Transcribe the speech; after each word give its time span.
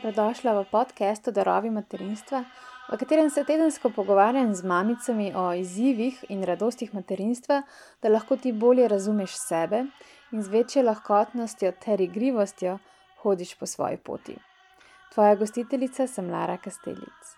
dobrodošla 0.00 0.52
v 0.60 0.64
podkastu 0.72 1.28
Darovi 1.28 1.68
materinstva, 1.70 2.44
v 2.88 2.96
katerem 2.96 3.30
se 3.30 3.44
tedensko 3.44 3.90
pogovarjam 3.92 4.54
z 4.54 4.64
mamicami 4.64 5.32
o 5.36 5.52
izzivih 5.52 6.24
in 6.28 6.40
radostih 6.42 6.94
materinstva, 6.94 7.62
da 8.02 8.08
lahko 8.08 8.36
ti 8.36 8.52
bolje 8.52 8.88
razumeš 8.88 9.36
sebe 9.36 9.84
in 10.32 10.42
z 10.42 10.48
večjo 10.48 10.82
lahkotnostjo 10.82 11.72
ter 11.84 12.00
igrivostjo 12.00 12.78
hodiš 13.22 13.54
po 13.54 13.66
svoji 13.66 13.96
poti. 13.96 14.36
Tvoja 15.12 15.34
gostiteljica 15.34 16.06
sem 16.06 16.30
Lara 16.30 16.56
Kastelic. 16.56 17.36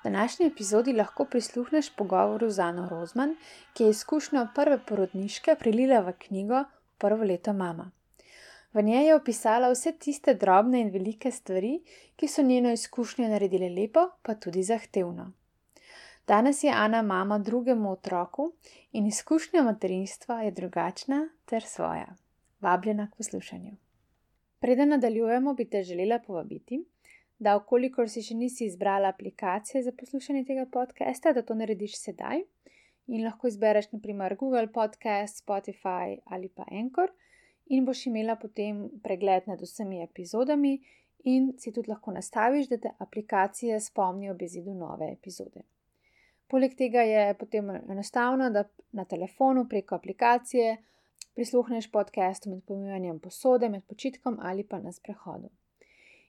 V 0.00 0.10
današnji 0.10 0.46
epizodi 0.46 0.92
lahko 0.92 1.24
prisluhneš 1.24 1.94
pogovoru 1.94 2.50
z 2.50 2.58
Ano 2.58 2.88
Rozman, 2.90 3.36
ki 3.74 3.84
je 3.84 3.90
izkušnjo 3.90 4.48
prve 4.54 4.78
porodniške 4.78 5.54
prilila 5.54 6.00
v 6.00 6.12
knjigo 6.18 6.64
Prvo 6.98 7.24
leto 7.24 7.52
mama. 7.52 7.90
V 8.74 8.82
njej 8.82 9.06
je 9.06 9.14
opisala 9.14 9.68
vse 9.70 9.92
tiste 9.92 10.34
drobne 10.34 10.80
in 10.82 10.88
velike 10.90 11.30
stvari, 11.30 11.76
ki 12.16 12.28
so 12.28 12.42
njeno 12.42 12.72
izkušnjo 12.72 13.28
naredile 13.28 13.68
lepo, 13.70 14.08
pa 14.22 14.34
tudi 14.34 14.62
zahtevno. 14.62 15.30
Danes 16.26 16.64
je 16.64 16.72
Ana 16.74 17.02
mama 17.02 17.38
drugemu 17.38 17.90
otroku 17.90 18.52
in 18.92 19.06
izkušnja 19.06 19.62
materinstva 19.62 20.42
je 20.42 20.50
drugačna 20.50 21.28
ter 21.44 21.62
svoja. 21.62 22.16
Vabljena 22.60 23.10
k 23.10 23.16
poslušanju. 23.16 23.70
Preden 24.58 24.88
nadaljujemo, 24.88 25.54
bi 25.54 25.70
te 25.70 25.82
želela 25.82 26.18
povabiti, 26.18 26.84
da, 27.38 27.56
okolikor 27.56 28.10
si 28.10 28.22
še 28.22 28.34
nisi 28.34 28.66
izbrala 28.66 29.08
aplikacije 29.08 29.82
za 29.82 29.92
poslušanje 29.92 30.44
tega 30.44 30.66
podcasta, 30.72 31.32
da 31.32 31.42
to 31.42 31.54
narediš 31.54 32.00
sedaj 32.00 32.42
in 33.06 33.24
lahko 33.24 33.46
izbereš 33.46 33.92
naprimer 33.92 34.34
Google 34.34 34.66
Podcast, 34.72 35.44
Spotify 35.46 36.18
ali 36.24 36.48
pa 36.48 36.64
Anchor 36.70 37.12
in 37.66 37.84
boš 37.84 38.06
imela 38.06 38.36
potem 38.36 38.88
pregled 39.02 39.46
nad 39.46 39.60
vsemi 39.60 40.02
epizodami, 40.02 40.78
in 41.24 41.52
si 41.58 41.72
tudi 41.72 41.90
lahko 41.90 42.12
nastaviš, 42.12 42.68
da 42.68 42.78
te 42.78 42.90
aplikacije 42.98 43.80
spomnijo 43.80 44.32
ob 44.32 44.42
izidu 44.42 44.74
nove 44.74 45.12
epizode. 45.12 45.62
Poleg 46.46 46.74
tega 46.76 47.00
je 47.00 47.34
potem 47.38 47.70
enostavno, 47.70 48.50
da 48.50 48.64
na 48.92 49.04
telefonu 49.04 49.66
preko 49.68 49.94
aplikacije 49.94 50.76
prisluhneš 51.34 51.90
podcastu 51.90 52.50
med 52.50 52.62
pomivanjem 52.64 53.18
posode, 53.18 53.68
med 53.68 53.84
počitkom 53.88 54.38
ali 54.42 54.64
pa 54.64 54.78
na 54.78 54.92
sprehodu. 54.92 55.48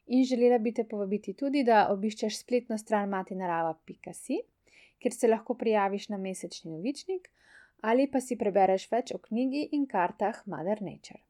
In 0.07 0.23
želela 0.23 0.57
bi 0.57 0.73
te 0.73 0.83
povabiti 0.87 1.33
tudi, 1.33 1.63
da 1.63 1.87
obiščeš 1.91 2.39
spletno 2.39 2.77
stran 2.77 3.09
matinarava.si, 3.09 4.39
kjer 4.99 5.13
se 5.13 5.27
lahko 5.27 5.53
prijaviš 5.53 6.09
na 6.09 6.17
mesečni 6.17 6.71
novičnik 6.71 7.29
ali 7.85 8.07
pa 8.09 8.17
si 8.17 8.33
prebereš 8.33 8.87
več 8.89 9.13
o 9.13 9.21
knjigi 9.21 9.67
in 9.77 9.85
kartah 9.85 10.41
Mother 10.49 10.81
Nature. 10.81 11.21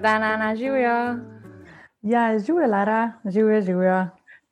Dan, 0.00 0.22
Ana, 0.24 0.54
živijo. 0.56 0.92
Ja, 2.02 2.38
živijo, 2.38 2.66
Lara, 2.72 3.12
živijo, 3.24 3.60
živijo. 3.60 3.98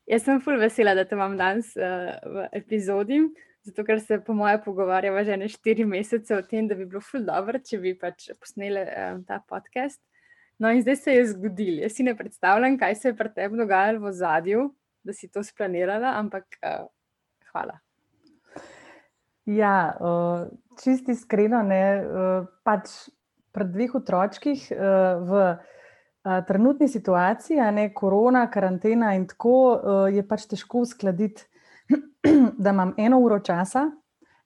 Jaz 0.07 0.27
sem 0.27 0.43
ful 0.45 0.59
vesela, 0.61 0.93
da 0.95 1.07
te 1.09 1.17
imam 1.17 1.39
danes 1.41 1.71
uh, 1.77 2.11
v 2.35 2.45
epizodi, 2.53 3.23
zato 3.65 3.85
ker 3.89 4.03
se 4.05 4.19
po 4.27 4.37
moje 4.37 4.61
pogovarjava 4.65 5.25
že 5.25 5.39
ne 5.41 5.49
štiri 5.49 5.87
mesece 5.89 6.37
o 6.37 6.43
tem, 6.45 6.69
da 6.69 6.77
bi 6.77 6.85
bilo 6.85 7.01
ful 7.01 7.25
dobro, 7.25 7.59
če 7.65 7.81
bi 7.81 7.95
pač 7.97 8.29
posneli 8.37 8.85
um, 8.85 9.25
ta 9.25 9.41
podcast. 9.41 10.03
No, 10.59 10.71
in 10.75 10.83
zdaj 10.83 10.97
se 10.97 11.15
je 11.15 11.27
zgodil. 11.33 11.79
Jaz 11.85 11.95
si 11.95 12.03
ne 12.03 12.17
predstavljam, 12.19 12.79
kaj 12.79 12.95
se 12.99 13.09
je 13.09 13.17
pri 13.17 13.31
tebi 13.35 13.59
dogajalo 13.59 14.03
v 14.03 14.13
zadju, 14.13 14.65
da 15.07 15.15
si 15.15 15.31
to 15.31 15.43
splanirala, 15.47 16.17
ampak 16.19 16.59
uh, 16.59 16.89
hvala. 17.53 17.79
Ja, 19.47 19.95
uh, 20.01 20.49
čisti 20.83 21.15
iskreno, 21.15 21.63
ne. 21.63 21.83
Uh, 22.03 22.49
pač 22.67 22.91
pri 23.55 23.69
dveh 23.71 23.95
otročkih 24.01 24.67
uh, 24.75 25.23
v 25.31 25.45
uh, 25.47 26.41
trenutni 26.49 26.89
situaciji, 26.91 27.61
a 27.63 27.71
ne 27.71 27.89
korona, 27.95 28.49
karantena 28.51 29.15
in 29.15 29.29
tako, 29.31 29.55
uh, 29.79 30.03
je 30.11 30.27
pač 30.27 30.51
težko 30.51 30.83
uskladiti, 30.85 31.47
da 32.63 32.75
imam 32.75 32.97
eno 32.99 33.23
uro 33.23 33.39
časa, 33.39 33.87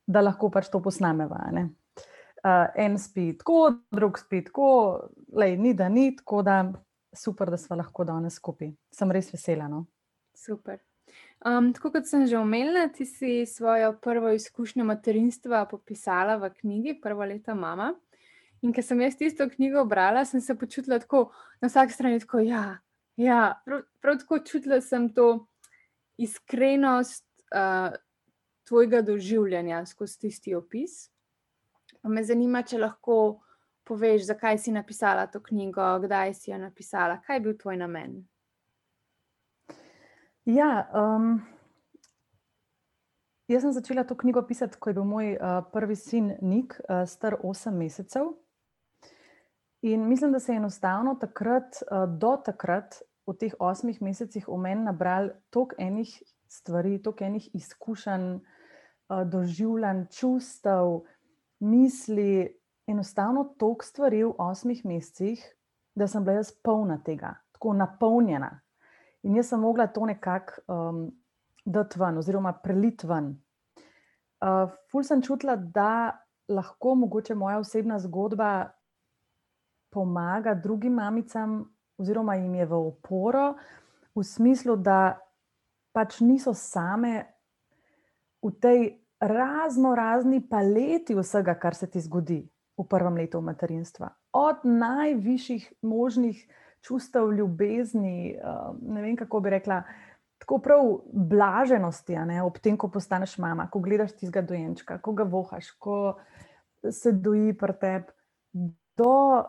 da 0.06 0.20
lahko 0.20 0.52
pač 0.52 0.68
to 0.68 0.82
posnameva 0.84 1.48
uh, 2.44 2.66
en 2.76 2.98
spi 2.98 3.32
tako, 3.38 3.72
drug 3.90 4.18
spi 4.18 4.42
tako, 4.44 4.68
lej, 5.32 5.56
ni 5.56 5.74
da 5.74 5.88
ni, 5.88 6.10
tako 6.16 6.42
da 6.42 6.62
super, 7.12 7.50
da 7.50 7.56
smo 7.56 7.76
lahko 7.76 8.04
danes 8.04 8.38
skupaj. 8.40 8.72
Sem 8.94 9.12
res 9.12 9.32
vesela. 9.32 9.68
No? 9.68 9.84
Super. 10.34 10.80
Um, 11.44 11.72
tako 11.74 11.90
kot 11.96 12.06
sem 12.06 12.24
že 12.26 12.38
omenila, 12.38 12.86
ti 12.94 13.04
si 13.06 13.42
svojo 13.46 13.92
prvo 14.00 14.30
izkušnjo 14.32 14.84
materinstva 14.86 15.66
popisala 15.70 16.36
v 16.38 16.52
knjigi 16.60 17.00
Prvo 17.02 17.26
leto 17.26 17.54
mama. 17.54 17.92
In 18.62 18.72
ker 18.72 18.84
sem 18.86 19.00
jaz 19.02 19.16
tisto 19.18 19.48
knjigo 19.50 19.82
brala, 19.90 20.22
sem 20.24 20.40
se 20.40 20.54
počutila 20.54 21.00
tako 21.02 21.32
na 21.60 21.68
vsaki 21.68 21.92
strani, 21.92 22.20
tako 22.22 22.44
ja, 22.46 22.78
ja 23.18 23.58
prav, 23.66 23.82
prav 24.00 24.20
tako 24.22 24.38
čutila 24.46 24.80
sem 24.80 25.08
to 25.14 25.48
iskrenost 26.16 27.26
uh, 27.50 27.90
tvojega 28.68 29.02
doživljanja 29.02 29.82
skozi 29.86 30.20
tisti 30.20 30.54
opis. 30.54 31.11
Pa 32.02 32.10
me 32.10 32.24
zanima, 32.26 32.64
če 32.66 32.80
lahko 32.82 33.16
poveš, 33.86 34.26
zakaj 34.26 34.58
si 34.58 34.72
napisala 34.74 35.28
to 35.30 35.40
knjigo, 35.42 35.84
kdaj 36.02 36.34
si 36.34 36.50
jo 36.50 36.58
napisala, 36.58 37.20
kaj 37.22 37.38
je 37.38 37.44
bil 37.44 37.54
tvoj 37.58 37.78
namen. 37.78 38.16
Ja, 40.44 40.88
um, 40.98 41.36
jaz 43.46 43.62
sem 43.62 43.74
začela 43.74 44.02
to 44.04 44.16
knjigo 44.18 44.42
pisati, 44.46 44.78
ko 44.78 44.90
je 44.90 44.98
bil 44.98 45.06
moj 45.06 45.36
uh, 45.36 45.60
prvi 45.70 45.96
sin 45.96 46.32
Nik, 46.42 46.74
uh, 46.88 47.04
star 47.06 47.38
8 47.38 47.78
mesecev. 47.78 48.32
In 49.86 50.08
mislim, 50.08 50.32
da 50.32 50.40
se 50.42 50.52
je 50.52 50.58
enostavno 50.58 51.14
takrat, 51.20 51.82
uh, 51.86 52.06
do 52.18 52.36
takrat, 52.44 52.98
v 53.26 53.36
teh 53.38 53.54
osmih 53.62 54.02
mesecih, 54.02 54.48
v 54.48 54.58
meni 54.58 54.82
nabral 54.82 55.30
toliko 55.54 55.78
enih 55.78 56.10
stvari, 56.50 56.98
toliko 56.98 57.24
enih 57.24 57.48
izkušenj, 57.54 58.28
uh, 58.34 59.22
doživljanj, 59.30 60.06
čustev 60.10 61.04
misli, 61.62 62.58
enostavno 62.86 63.44
toliko 63.58 63.84
stvari 63.84 64.24
v 64.24 64.34
osmih 64.38 64.84
mesecih, 64.84 65.42
da 65.94 66.08
sem 66.08 66.24
bila 66.24 66.40
jaz 66.40 66.52
polna 66.64 66.98
tega, 67.04 67.34
tako 67.52 67.72
napolnjena. 67.78 68.50
In 69.22 69.36
jaz 69.36 69.52
sem 69.52 69.60
mogla 69.60 69.86
to 69.86 70.06
nekako 70.06 70.62
um, 70.66 71.02
dati 71.64 72.00
ven, 72.00 72.18
oziroma 72.18 72.52
preliti 72.52 73.06
ven. 73.06 73.34
Uh, 74.42 74.70
ful 74.90 75.04
sem 75.06 75.22
čutila, 75.22 75.56
da 75.56 76.18
lahko 76.48 76.94
mogoče 76.94 77.34
moja 77.34 77.60
osebna 77.62 77.98
zgodba 78.02 78.72
pomaga 79.90 80.54
drugim 80.54 80.92
mamicam, 80.92 81.60
oziroma 81.98 82.34
jim 82.34 82.54
je 82.54 82.66
v 82.66 82.74
oporo, 82.74 83.54
v 84.14 84.24
smislu, 84.24 84.76
da 84.76 85.18
pač 85.92 86.20
niso 86.20 86.54
same 86.54 87.22
v 88.42 88.50
tej 88.58 89.01
razno 89.22 89.94
razni 89.94 90.40
paleti 90.48 91.14
vsega, 91.14 91.54
kar 91.54 91.74
se 91.74 91.86
ti 91.90 92.00
zgodi 92.00 92.40
v 92.78 92.86
prvem 92.88 93.14
letu 93.14 93.40
materinstva. 93.40 94.08
Od 94.32 94.64
najvišjih 94.64 95.72
možnih 95.82 96.40
čustev 96.82 97.30
ljubezni, 97.32 98.30
eh, 98.34 98.40
ne 98.82 99.02
vem 99.02 99.16
kako 99.16 99.40
bi 99.40 99.50
rekla, 99.50 99.82
tako 100.38 100.58
prav 100.58 100.98
blaženosti, 101.12 102.16
ne, 102.16 102.42
ob 102.42 102.58
tem, 102.58 102.76
ko 102.76 102.88
postaneš 102.90 103.38
mama, 103.38 103.68
ko 103.70 103.78
gledaš 103.80 104.16
tistega 104.16 104.42
dojenčka, 104.42 104.98
ko 104.98 105.12
ga 105.12 105.22
vohaš, 105.22 105.70
ko 105.78 106.16
se 106.90 107.12
doji 107.12 107.54
pri 107.58 107.74
tebi, 107.80 108.10
do 108.98 109.44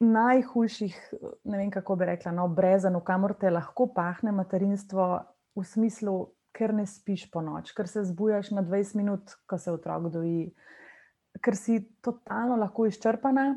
najhujših, 0.00 0.96
ne 1.44 1.58
vem 1.58 1.70
kako 1.70 1.96
bi 1.96 2.08
rekla, 2.08 2.32
no, 2.32 2.48
brezano, 2.48 3.02
kamor 3.04 3.34
te 3.36 3.50
lahko 3.50 3.90
pahne 3.94 4.32
materinstvo 4.32 5.10
v 5.56 5.64
smislu 5.64 6.30
ker 6.52 6.74
ne 6.74 6.86
spiš 6.86 7.28
po 7.30 7.42
noč, 7.44 7.72
ker 7.76 7.88
se 7.88 8.04
zbujaš 8.04 8.50
na 8.56 8.62
20 8.62 8.96
minut, 8.96 9.34
ko 9.46 9.58
se 9.58 9.72
otrok 9.72 10.10
doji, 10.12 10.50
ker 11.42 11.56
si 11.56 11.80
totalno 12.02 12.56
lahko 12.60 12.86
izčrpana 12.90 13.52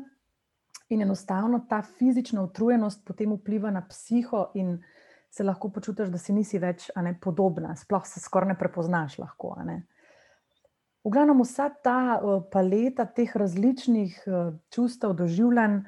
in 0.94 1.02
enostavno 1.02 1.64
ta 1.68 1.82
fizična 1.82 2.42
utrujenost 2.42 3.04
potem 3.06 3.32
vpliva 3.34 3.70
na 3.70 3.82
psiho 3.88 4.50
in 4.54 4.76
se 5.30 5.42
lahko 5.42 5.68
počutiš, 5.74 6.12
da 6.14 6.18
si 6.18 6.32
nisi 6.32 6.60
več 6.62 6.90
ne, 7.02 7.16
podobna, 7.20 7.74
sploh 7.76 8.04
se 8.06 8.20
skoraj 8.22 8.52
ne 8.52 8.58
prepoznaš 8.58 9.18
lahko. 9.18 9.56
Ne. 9.66 9.80
V 11.04 11.10
glavnem, 11.10 11.42
vsa 11.42 11.66
ta 11.82 11.98
uh, 12.16 12.36
paleta 12.52 13.08
teh 13.10 13.34
različnih 13.36 14.20
uh, 14.28 14.54
čustev, 14.70 15.16
doživljanj, 15.18 15.80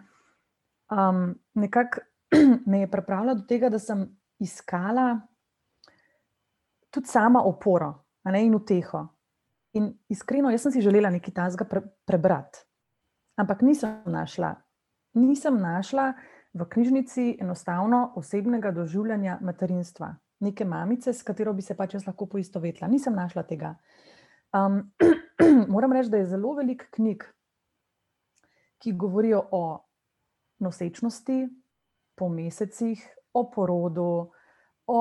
um, 0.91 1.23
nekako 1.55 2.03
me 2.71 2.83
je 2.83 2.91
pripravila 2.91 3.37
do 3.39 3.47
tega, 3.47 3.71
da 3.71 3.79
sem 3.79 4.09
iskala 4.43 5.21
tudi 6.97 7.13
sama 7.13 7.45
oporo 7.45 7.93
ne, 8.25 8.43
in 8.43 8.55
uteho. 8.57 9.05
In 9.77 9.91
iskreno, 10.09 10.51
jaz 10.51 10.67
sem 10.67 10.73
si 10.73 10.85
želela 10.85 11.11
nekaj 11.13 11.35
tajnega 11.37 11.67
pre, 11.69 11.83
prebrati, 12.09 12.65
ampak 13.37 13.63
nisem 13.63 14.01
našla. 14.09 14.55
Nisem 15.17 15.61
našla 15.61 16.13
v 16.57 16.65
knjižnici 16.69 17.37
enostavno 17.41 18.13
osebnega 18.17 18.73
doživljanja 18.73 19.39
materinstva. 19.41 20.17
neke 20.41 20.65
mamice, 20.65 21.13
s 21.13 21.23
katero 21.23 21.53
bi 21.53 21.63
se 21.63 21.75
pač 21.77 21.95
jaz 21.95 22.07
lahko 22.07 22.27
poistovetila. 22.27 22.89
Nisem 22.89 23.15
našla 23.15 23.43
tega. 23.43 23.75
Um, 24.53 24.93
moram 25.75 25.93
reči, 25.93 26.11
da 26.11 26.17
je 26.17 26.27
zelo 26.27 26.53
veliko 26.55 26.85
knjig, 26.91 27.25
ki 28.79 28.93
govorijo 28.93 29.41
o 29.51 29.63
nosečnosti, 30.59 31.49
po 32.17 32.29
mesecih, 32.29 33.01
o 33.33 33.47
porodu, 33.51 34.31
o 34.87 35.01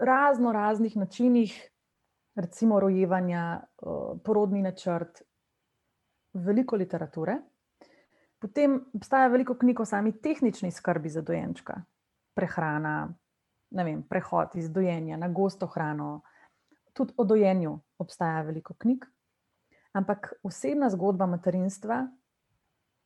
razno 0.00 0.52
raznih 0.52 0.96
načinih, 0.96 1.70
recimo 2.34 2.80
rojevanja, 2.80 3.60
porodni 4.24 4.62
načrt, 4.62 5.22
veliko 6.32 6.76
literature. 6.76 7.38
Potem 8.38 8.80
obstaja 8.94 9.28
veliko 9.28 9.54
knjig 9.54 9.80
o 9.80 9.84
sami 9.84 10.12
tehnični 10.20 10.70
skrbi 10.70 11.08
za 11.08 11.22
dojenčka, 11.22 11.82
prehrana, 12.34 13.14
vem, 13.70 14.02
prehod 14.02 14.56
iz 14.58 14.70
dojenja 14.70 15.16
na 15.16 15.28
gosto 15.28 15.66
hrano. 15.66 16.20
Tudi 16.92 17.14
o 17.16 17.24
dojenju 17.24 17.78
obstaja 17.98 18.42
veliko 18.42 18.74
knjig. 18.74 19.04
Ampak 19.92 20.32
osebna 20.42 20.90
zgodba 20.90 21.26
materinstva, 21.26 22.06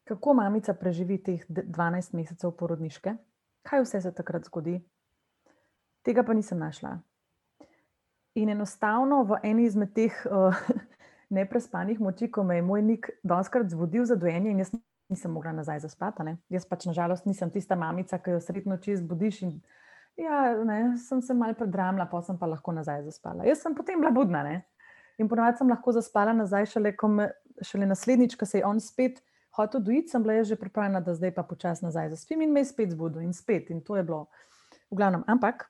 kako 0.06 0.34
mamica 0.34 0.74
preživi 0.74 1.18
teh 1.22 1.44
12 1.48 2.14
mesecev 2.14 2.50
porodniške, 2.56 3.14
kaj 3.62 3.82
vse 3.82 4.00
se 4.00 4.14
takrat 4.14 4.44
zgodi, 4.46 4.80
tega 6.06 6.22
pa 6.22 6.34
nisem 6.34 6.58
našla. 6.58 6.96
In 8.36 8.52
enostavno 8.52 9.22
v 9.26 9.40
eni 9.42 9.64
izmed 9.66 9.94
teh 9.96 10.14
uh, 10.30 10.54
neprespanih 11.36 12.00
moči, 12.00 12.30
ko 12.30 12.44
me 12.46 12.60
je 12.60 12.66
moj 12.66 12.84
nik 12.84 13.10
doskrat 13.24 13.70
zbudil 13.72 14.04
za 14.06 14.14
dojenje, 14.14 14.52
in 14.52 14.62
jaz 14.62 14.70
nisem 15.10 15.32
mogla 15.32 15.52
nazaj 15.56 15.82
zaspati. 15.86 16.36
Jaz 16.52 16.66
pač 16.68 16.86
nažalost 16.86 17.26
nisem 17.26 17.50
tista 17.50 17.76
mamica, 17.76 18.18
ki 18.18 18.36
jo 18.36 18.44
sredno 18.44 18.78
čez 18.82 19.02
budiš 19.02 19.42
in 19.42 19.58
Ja, 20.16 20.64
ne, 20.64 20.96
sem 20.96 21.20
se 21.22 21.34
malo 21.34 21.54
predramila, 21.54 22.06
pa 22.08 22.22
sem 22.24 22.38
pa 22.40 22.48
lahko 22.48 22.72
nazaj 22.72 23.02
zaspala. 23.04 23.44
Jaz 23.44 23.60
sem 23.60 23.74
potem 23.76 24.00
bila 24.00 24.10
budna. 24.10 24.40
Ne? 24.42 24.62
In 25.20 25.28
ponovadi 25.28 25.60
sem 25.60 25.68
lahko 25.68 25.92
zaspala 25.92 26.32
nazaj, 26.32 26.70
šele, 26.72 26.94
me, 27.12 27.28
šele 27.60 27.88
naslednjič, 27.90 28.36
ko 28.40 28.48
se 28.48 28.62
je 28.62 28.64
on 28.64 28.80
spet 28.80 29.20
hotel 29.56 29.80
dojiti, 29.80 30.12
sem 30.12 30.24
bila 30.24 30.42
že 30.44 30.56
pripravljena, 30.56 31.00
da 31.04 31.14
zdaj 31.14 31.34
pa 31.36 31.44
počasi 31.44 31.84
nazaj 31.84 32.10
zaspim 32.14 32.42
in 32.44 32.52
me 32.52 32.60
je 32.60 32.72
spet 32.72 32.90
zbudil 32.92 33.24
in 33.24 33.32
spet. 33.36 33.70
In 33.70 33.80
to 33.84 33.96
je 33.96 34.04
bilo 34.04 34.26
v 34.90 34.96
glavnem. 34.96 35.24
Ampak, 35.28 35.68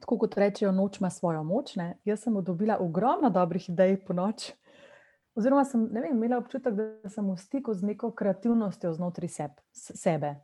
tako 0.00 0.18
kot 0.24 0.36
rečejo, 0.40 0.72
noč 0.72 1.00
ima 1.00 1.10
svojo 1.10 1.42
moč. 1.44 1.76
Ne? 1.76 1.98
Jaz 2.04 2.24
sem 2.24 2.36
dobila 2.44 2.78
ogromno 2.80 3.30
dobrih 3.30 3.68
idej 3.68 3.98
po 4.06 4.16
noč. 4.16 4.50
Oziroma, 5.38 5.64
sem 5.64 5.86
vem, 5.92 6.10
imela 6.10 6.40
občutek, 6.40 6.74
da 6.74 7.10
sem 7.10 7.26
v 7.28 7.36
stiku 7.38 7.74
z 7.74 7.86
neko 7.86 8.10
kreativnostjo 8.16 8.92
znotraj 8.96 9.30
seb, 9.30 9.60
sebe. 9.72 10.34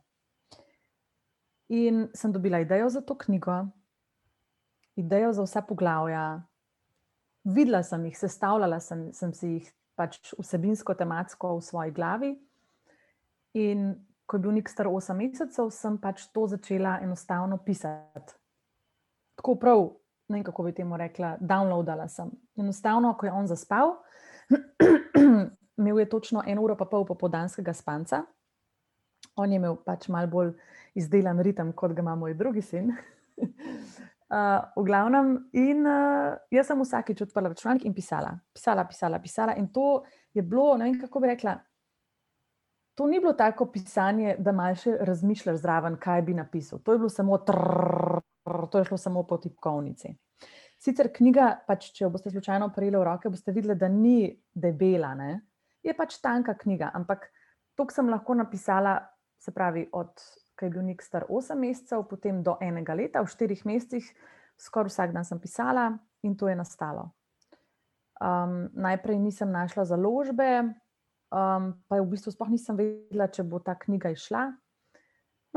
In 1.67 2.07
sem 2.15 2.31
dobila 2.31 2.61
idejo 2.63 2.87
za 2.89 3.01
to 3.03 3.17
knjigo, 3.19 3.65
idejo 4.95 5.33
za 5.33 5.43
vsa 5.43 5.61
poglavja. 5.61 6.23
Videla 7.43 7.83
sem 7.83 8.05
jih, 8.07 8.17
sestavljala 8.17 8.79
sem, 8.79 9.09
sem 9.13 9.33
si 9.35 9.51
jih 9.57 9.67
pač 9.99 10.33
vsebinsko, 10.39 10.95
tematsko 10.95 11.57
v 11.57 11.63
svoji 11.63 11.91
glavi. 11.91 12.31
In 13.59 13.91
ko 14.27 14.37
je 14.37 14.43
bil 14.43 14.55
nek 14.59 14.69
star 14.69 14.87
8 14.87 15.15
mesecev, 15.19 15.71
sem 15.71 15.99
pač 15.99 16.27
to 16.31 16.47
začela 16.47 16.97
enostavno 17.03 17.59
pisati. 17.63 18.35
Tako 19.37 19.55
prav, 19.61 19.83
ne 20.27 20.39
vem 20.39 20.43
kako 20.43 20.63
bi 20.63 20.73
temu 20.75 20.97
rekla, 20.97 21.35
downloadala 21.39 22.07
sem. 22.09 22.31
Enostavno, 22.57 23.13
ko 23.17 23.25
je 23.25 23.31
on 23.31 23.47
zaspal, 23.47 23.93
imel 25.77 25.99
je 25.99 26.09
točno 26.09 26.43
eno 26.47 26.63
uro 26.65 26.75
pa 26.77 26.85
pol 26.85 27.05
popodanskega 27.05 27.73
spanca. 27.73 28.23
On 29.35 29.51
je 29.51 29.55
imel 29.61 29.77
pač 29.85 30.07
malo 30.09 30.27
bolj 30.27 30.53
izdelan 30.97 31.39
ritem, 31.45 31.71
kot 31.73 31.93
ga 31.93 32.01
ima 32.01 32.15
moj 32.15 32.33
drugi 32.33 32.61
sin. 32.61 32.93
Uh, 34.27 34.59
v 34.75 34.83
glavnem, 34.83 35.27
in 35.55 35.85
uh, 35.87 36.33
jaz 36.51 36.67
sem 36.67 36.81
vsakeč 36.83 37.21
odprla 37.23 37.47
računalnik 37.47 37.85
in 37.87 37.93
pisala, 37.95 38.33
pisala, 38.51 38.83
pisala, 38.83 39.21
pisala. 39.23 39.53
In 39.55 39.69
to 39.71 40.01
je 40.35 40.43
bilo, 40.43 40.73
ne 40.75 40.89
vem, 40.89 40.97
kako 40.99 41.21
bi 41.23 41.29
rekla, 41.31 41.53
to 42.99 43.07
ni 43.07 43.21
bilo 43.23 43.31
tako 43.39 43.69
pisanje, 43.71 44.35
da 44.43 44.51
malce 44.51 44.97
razmišljaš 44.99 45.61
zraven, 45.63 45.95
kaj 45.95 46.25
bi 46.27 46.35
napisal. 46.35 46.83
To 46.83 46.91
je 46.91 46.99
bilo 46.99 47.09
samo, 47.09 47.37
trrr, 47.37 48.19
to 48.71 48.81
je 48.81 48.87
šlo 48.89 48.97
samo 48.97 49.23
po 49.27 49.37
tipkovnici. 49.41 50.13
Sicer 50.77 51.09
knjiga, 51.13 51.49
pač, 51.67 51.89
če 51.95 52.05
jo 52.05 52.11
boste 52.13 52.29
slučajno 52.29 52.69
prijeli 52.75 52.99
v 52.99 53.05
roke, 53.07 53.31
boste 53.33 53.51
videli, 53.51 53.75
da 53.75 53.89
ni 53.89 54.29
debela, 54.53 55.15
ne? 55.17 55.31
je 55.87 55.93
pač 55.95 56.19
tanka 56.21 56.55
knjiga, 56.57 56.91
ampak 56.93 57.29
to 57.77 57.87
sem 57.93 58.09
lahko 58.09 58.35
napisala, 58.35 58.97
se 59.39 59.53
pravi, 59.55 59.87
od 59.93 60.11
ko 60.57 60.65
je 60.65 60.73
bil 60.73 60.83
nek 60.87 61.03
star 61.05 61.27
8 61.29 61.59
mesecev, 61.61 62.03
potem 62.09 62.41
do 62.43 62.57
enega 62.61 62.95
leta, 62.97 63.21
v 63.21 63.29
4 63.29 63.61
mesecih, 63.69 64.05
skoraj 64.57 64.89
vsak 64.89 65.13
dan 65.13 65.25
sem 65.25 65.39
pisala 65.39 65.91
in 66.25 66.33
to 66.35 66.49
je 66.49 66.55
nastalo. 66.57 67.11
Um, 68.17 68.73
najprej 68.73 69.19
nisem 69.21 69.51
našla 69.53 69.85
založbe, 69.85 70.73
um, 71.29 71.77
pa 71.85 72.01
v 72.01 72.09
bistvu 72.09 72.33
sploh 72.33 72.49
nisem 72.49 72.73
vedela, 72.73 73.29
če 73.29 73.45
bo 73.45 73.61
ta 73.61 73.77
knjiga 73.77 74.09
išla. 74.17 74.49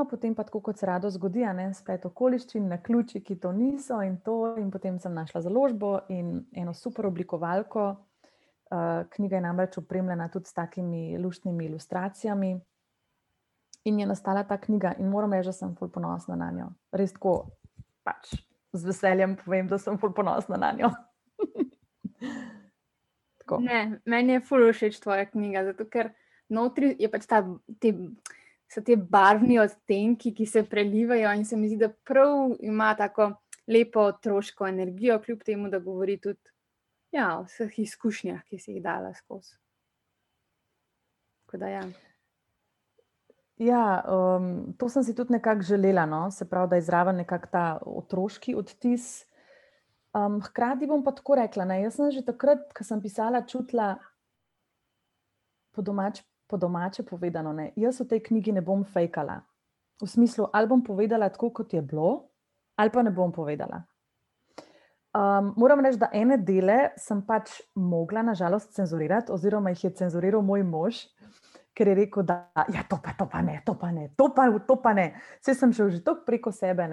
No, 0.01 0.07
potem 0.09 0.35
pa 0.35 0.47
tako, 0.49 0.63
kot 0.65 0.79
se 0.81 0.87
rado 0.89 1.11
zgodi, 1.13 1.43
ne 1.53 1.67
splet 1.77 2.07
okoliščin, 2.09 2.71
na 2.73 2.79
ključi, 2.81 3.21
ki 3.21 3.35
to 3.37 3.51
niso 3.53 3.99
in 4.01 4.15
to. 4.25 4.55
In 4.57 4.71
potem 4.73 4.97
sem 4.99 5.13
našla 5.13 5.43
založbo 5.45 5.91
in 6.09 6.39
eno 6.57 6.73
super 6.73 7.05
oblikovalko. 7.11 7.85
Uh, 8.71 9.03
knjiga 9.13 9.37
je 9.37 9.43
namreč 9.45 9.77
opremljena 9.77 10.31
tudi 10.33 10.49
s 10.49 10.57
takimi 10.57 11.19
luštnimi 11.19 11.67
ilustracijami 11.67 12.53
in 13.85 14.01
je 14.01 14.07
nastala 14.07 14.45
ta 14.49 14.57
knjiga, 14.61 14.95
in 14.99 15.09
moram 15.11 15.33
reči, 15.37 15.51
da 15.51 15.53
sem 15.53 15.77
fulj 15.77 15.93
ponosna 15.93 16.37
na 16.37 16.49
njo. 16.55 16.71
Res 16.97 17.13
tako, 17.13 17.35
pač 18.07 18.33
z 18.73 18.89
veseljem 18.89 19.37
povem, 19.45 19.69
da 19.69 19.77
sem 19.79 20.01
fulj 20.01 20.15
ponosna 20.17 20.57
na 20.57 20.73
njo. 20.79 20.95
ne, 23.69 24.01
meni 24.07 24.39
je 24.39 24.47
fulj 24.49 24.71
všeč 24.73 25.01
tvoja 25.05 25.29
knjiga, 25.29 25.67
zato 25.73 25.85
ker 25.93 26.15
notri 26.49 26.95
je 26.97 27.13
pač 27.13 27.29
ta. 27.29 27.45
Te, 27.83 27.93
So 28.71 28.85
te 28.87 28.95
barvni 28.97 29.59
odtenki, 29.59 30.31
ki 30.35 30.47
se 30.47 30.63
prelivajo, 30.63 31.33
in 31.35 31.45
se 31.45 31.57
mi 31.59 31.69
zdi, 31.69 31.81
da 31.81 31.89
prav 31.91 32.55
ima 32.63 32.93
tako 32.95 33.33
lepo 33.67 34.05
otroško 34.13 34.69
energijo, 34.69 35.19
kljub 35.23 35.43
temu, 35.47 35.71
da 35.71 35.79
govori 35.83 36.21
tudi 36.23 36.39
ja, 37.11 37.39
o 37.39 37.47
vseh 37.49 37.79
izkušnjah, 37.83 38.45
ki 38.47 38.59
si 38.59 38.77
jih 38.77 38.85
dala 38.85 39.11
skozi. 39.15 39.57
Da, 41.53 41.67
ja. 41.67 41.83
Ja, 43.61 43.83
um, 44.07 44.71
to 44.79 44.89
sem 44.89 45.03
si 45.05 45.15
tudi 45.19 45.35
nekako 45.35 45.67
želela, 45.67 46.07
no? 46.07 46.31
se 46.31 46.47
pravi, 46.49 46.71
da 46.71 46.79
je 46.79 46.87
zraven 46.87 47.17
nekako 47.17 47.49
ta 47.53 47.65
otroški 47.87 48.55
odtis. 48.55 49.27
Um, 50.15 50.41
hkrati 50.43 50.87
bom 50.87 51.03
pa 51.05 51.13
tako 51.15 51.37
rekla, 51.39 51.67
da 51.67 51.91
sem 51.91 52.11
že 52.11 52.23
takrat, 52.27 52.71
ko 52.75 52.87
sem 52.87 53.03
pisala, 53.03 53.43
čutila 53.47 53.97
po, 55.75 55.83
domač, 55.83 56.23
po 56.51 56.59
domače 56.59 57.05
povedano, 57.07 57.55
da 57.55 57.69
jaz 57.77 58.01
v 58.01 58.09
tej 58.11 58.25
knjigi 58.27 58.57
ne 58.59 58.65
bom 58.67 58.83
fejkala. 58.85 59.41
V 60.03 60.09
smislu, 60.09 60.49
ali 60.53 60.67
bom 60.67 60.83
povedala 60.85 61.29
tako, 61.29 61.53
kot 61.55 61.75
je 61.75 61.83
bilo, 61.83 62.31
ali 62.77 62.91
pa 62.91 63.03
ne 63.03 63.11
bom 63.11 63.33
povedala. 63.33 63.85
Um, 65.11 65.55
moram 65.59 65.81
reči, 65.83 65.99
da 65.99 66.11
ene 66.15 66.39
dele 66.39 66.93
sem 66.97 67.23
pač 67.27 67.61
mogla, 67.75 68.23
nažalost, 68.23 68.75
cenzurirati, 68.75 69.33
oziroma 69.33 69.71
jih 69.75 69.85
je 69.85 69.97
cenzuriral 70.03 70.43
moj 70.43 70.63
mož 70.63 71.05
ker 71.81 71.89
je 71.89 71.95
rekel, 71.95 72.23
da 72.23 72.53
je 72.69 72.77
ja, 72.77 72.83
to, 72.89 72.99
to 73.19 73.27
pa 73.27 73.43
ne, 73.43 73.63
to 73.65 73.75
pa 73.75 73.91
ne, 73.91 74.11
to 74.17 74.29
pa, 74.35 74.51
to 74.67 74.77
pa 74.83 74.93
ne. 74.93 75.07
Vse 75.41 75.55
sem 75.57 75.73
šel 75.73 75.89
že 75.95 76.03
tako 76.05 76.27
preko 76.27 76.53
sebe. 76.53 76.85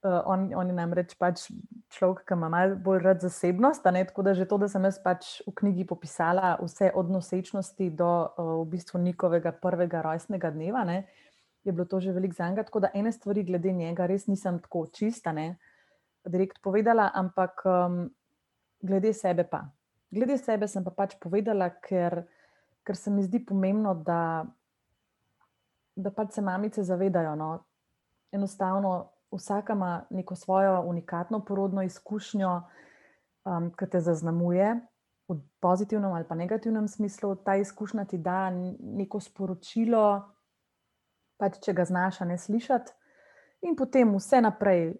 Uh, 0.00 0.22
on, 0.24 0.46
on 0.56 0.68
je 0.70 0.74
namreč 0.74 1.10
pač 1.20 1.42
človek, 1.92 2.22
ki 2.24 2.32
ima 2.32 2.48
malo 2.48 2.78
bolj 2.80 3.02
rad 3.04 3.20
zasebnost. 3.20 3.84
Tako 3.84 4.22
da 4.24 4.32
že 4.34 4.46
to, 4.48 4.56
da 4.58 4.68
sem 4.68 4.84
jaz 4.88 4.96
pač 5.02 5.42
v 5.44 5.52
knjigi 5.52 5.84
popisala 5.84 6.54
vse 6.62 6.88
od 6.96 7.10
nosečnosti 7.12 7.90
do 7.92 8.08
uh, 8.08 8.52
v 8.62 8.70
bistvu 8.72 9.00
njihovega 9.00 9.52
prvega 9.52 10.00
rojstnega 10.02 10.50
dneva, 10.50 10.84
ne, 10.88 11.04
je 11.64 11.72
bilo 11.72 11.84
to 11.84 12.00
že 12.00 12.16
veliko 12.16 12.34
za 12.34 12.48
njega. 12.48 12.64
Tako 12.64 12.80
da 12.80 12.94
ene 12.94 13.12
stvari 13.12 13.44
glede 13.44 13.72
njega 13.72 14.06
res 14.06 14.26
nisem 14.26 14.58
tako 14.64 14.86
čista, 14.88 15.32
ne, 15.36 15.58
direkt 16.24 16.62
povedala, 16.64 17.10
ampak 17.14 17.60
um, 17.68 18.08
glede 18.80 19.12
sebe 19.12 19.44
pa. 19.44 19.66
Glede 20.10 20.38
sebe 20.40 20.68
sem 20.68 20.84
pa 20.84 20.90
pač 20.90 21.20
povedala, 21.20 21.68
ker 21.76 22.24
ker 22.84 22.96
se 22.96 23.10
mi 23.10 23.22
zdi 23.22 23.38
pomembno, 23.46 23.94
da, 23.94 24.44
da 25.96 26.10
pač 26.10 26.34
se 26.34 26.42
mamice 26.42 26.82
zavedajo. 26.82 27.34
No? 27.36 27.50
Enostavno, 28.32 29.10
vsaka 29.32 29.72
ima 29.72 30.04
neko 30.10 30.34
svojo 30.34 30.80
unikatno 30.86 31.44
porodno 31.44 31.82
izkušnjo, 31.82 32.62
um, 33.44 33.72
ki 33.78 33.90
te 33.90 34.00
zaznamuje 34.00 34.80
v 35.28 35.38
pozitivnem 35.60 36.12
ali 36.12 36.24
pa 36.28 36.34
negativnem 36.34 36.88
smislu. 36.88 37.34
Ta 37.34 37.56
izkušnja 37.56 38.04
ti 38.04 38.18
da 38.18 38.50
neko 38.80 39.20
sporočilo, 39.20 40.32
pač, 41.38 41.60
če 41.64 41.72
ga 41.72 41.84
znaš 41.84 42.20
ne 42.20 42.38
slišati, 42.38 42.92
in 43.62 43.76
potem 43.76 44.16
vse 44.16 44.40
naprej. 44.40 44.92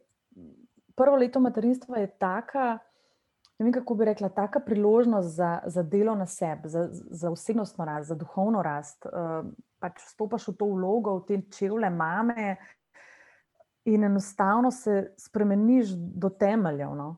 Prvo 0.97 1.17
leto 1.17 1.41
materinstva 1.41 1.99
je 1.99 2.11
taka, 2.21 2.79
ne 3.59 3.65
vem, 3.65 3.73
kako 3.73 3.95
bi 3.95 4.05
rekla, 4.05 4.29
taka 4.29 4.61
priložnost 4.61 5.35
za, 5.37 5.61
za 5.67 5.83
delo 5.83 6.15
na 6.15 6.27
sebi, 6.27 6.69
za, 6.69 6.89
za 6.93 7.31
osebnostno 7.31 7.85
rast, 7.85 8.09
za 8.09 8.15
duhovno 8.15 8.63
rast. 8.63 9.07
Uh, 9.07 9.49
pač 9.81 10.01
stopaš 10.13 10.51
v 10.53 10.57
to 10.61 10.69
vlogo, 10.69 11.19
v 11.21 11.27
te 11.27 11.41
čevlje 11.57 11.91
mame. 11.91 12.57
In 13.85 14.05
enostavno 14.05 14.71
se 14.71 15.15
spremeniš 15.19 15.91
do 15.97 16.29
temeljev. 16.29 16.95
No? 16.95 17.17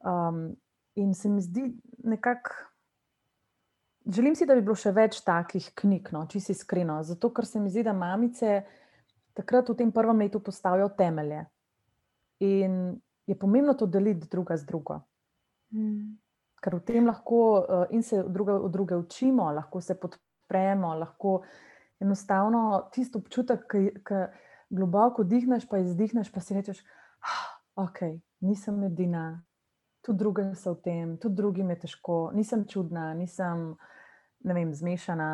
Um, 0.00 0.56
in 0.94 1.14
se 1.14 1.28
mi 1.28 1.40
zdi 1.40 1.72
nekako. 2.04 2.50
Želim 4.06 4.34
si, 4.36 4.46
da 4.46 4.54
bi 4.54 4.60
bilo 4.60 4.74
še 4.76 4.92
več 4.92 5.22
takih 5.24 5.70
knjig, 5.80 6.10
no, 6.12 6.26
če 6.28 6.40
si 6.40 6.52
iskreno. 6.52 6.98
Zato, 7.02 7.30
ker 7.32 7.46
se 7.48 7.60
mi 7.60 7.70
zdi, 7.72 7.82
da 7.86 7.94
mamice 7.96 8.58
takrat 9.34 9.70
v 9.72 9.78
tem 9.78 9.92
prvem 9.92 10.20
letu 10.26 10.42
postavijo 10.44 10.90
temelje. 10.98 11.40
In 12.44 13.00
je 13.26 13.38
pomembno 13.38 13.72
to 13.74 13.86
deliti 13.88 14.28
druga 14.28 14.58
z 14.60 14.68
drugo. 14.68 14.98
Mm. 15.72 16.18
Ker 16.60 16.76
v 16.76 16.84
tem 16.84 17.08
lahko 17.08 17.40
uh, 17.62 17.86
in 17.96 18.04
se 18.04 18.20
druga, 18.28 18.58
od 18.60 18.72
druge 18.72 18.96
učimo, 18.96 19.48
lahko 19.52 19.80
se 19.80 19.96
podpremo, 20.00 20.92
lahko 21.00 21.38
enostavno 22.00 22.90
tisto 22.92 23.18
občutek, 23.24 23.64
ki 24.04 24.20
globoko 24.74 25.24
dihneš, 25.24 25.68
pa 25.70 25.78
izdihneš, 25.82 26.30
pa 26.34 26.42
si 26.42 26.56
rečeš, 26.56 26.80
ah, 27.22 27.44
ok, 27.86 28.00
nisem 28.44 28.82
edina, 28.88 29.44
tudi 30.04 30.18
druge 30.18 30.48
so 30.58 30.74
v 30.74 30.82
tem, 30.84 31.14
tudi 31.18 31.38
drugim 31.40 31.70
je 31.74 31.78
težko, 31.86 32.18
nisem 32.34 32.66
čudna, 32.68 33.12
nisem 33.14 33.72
vem, 34.44 34.74
zmešana, 34.74 35.30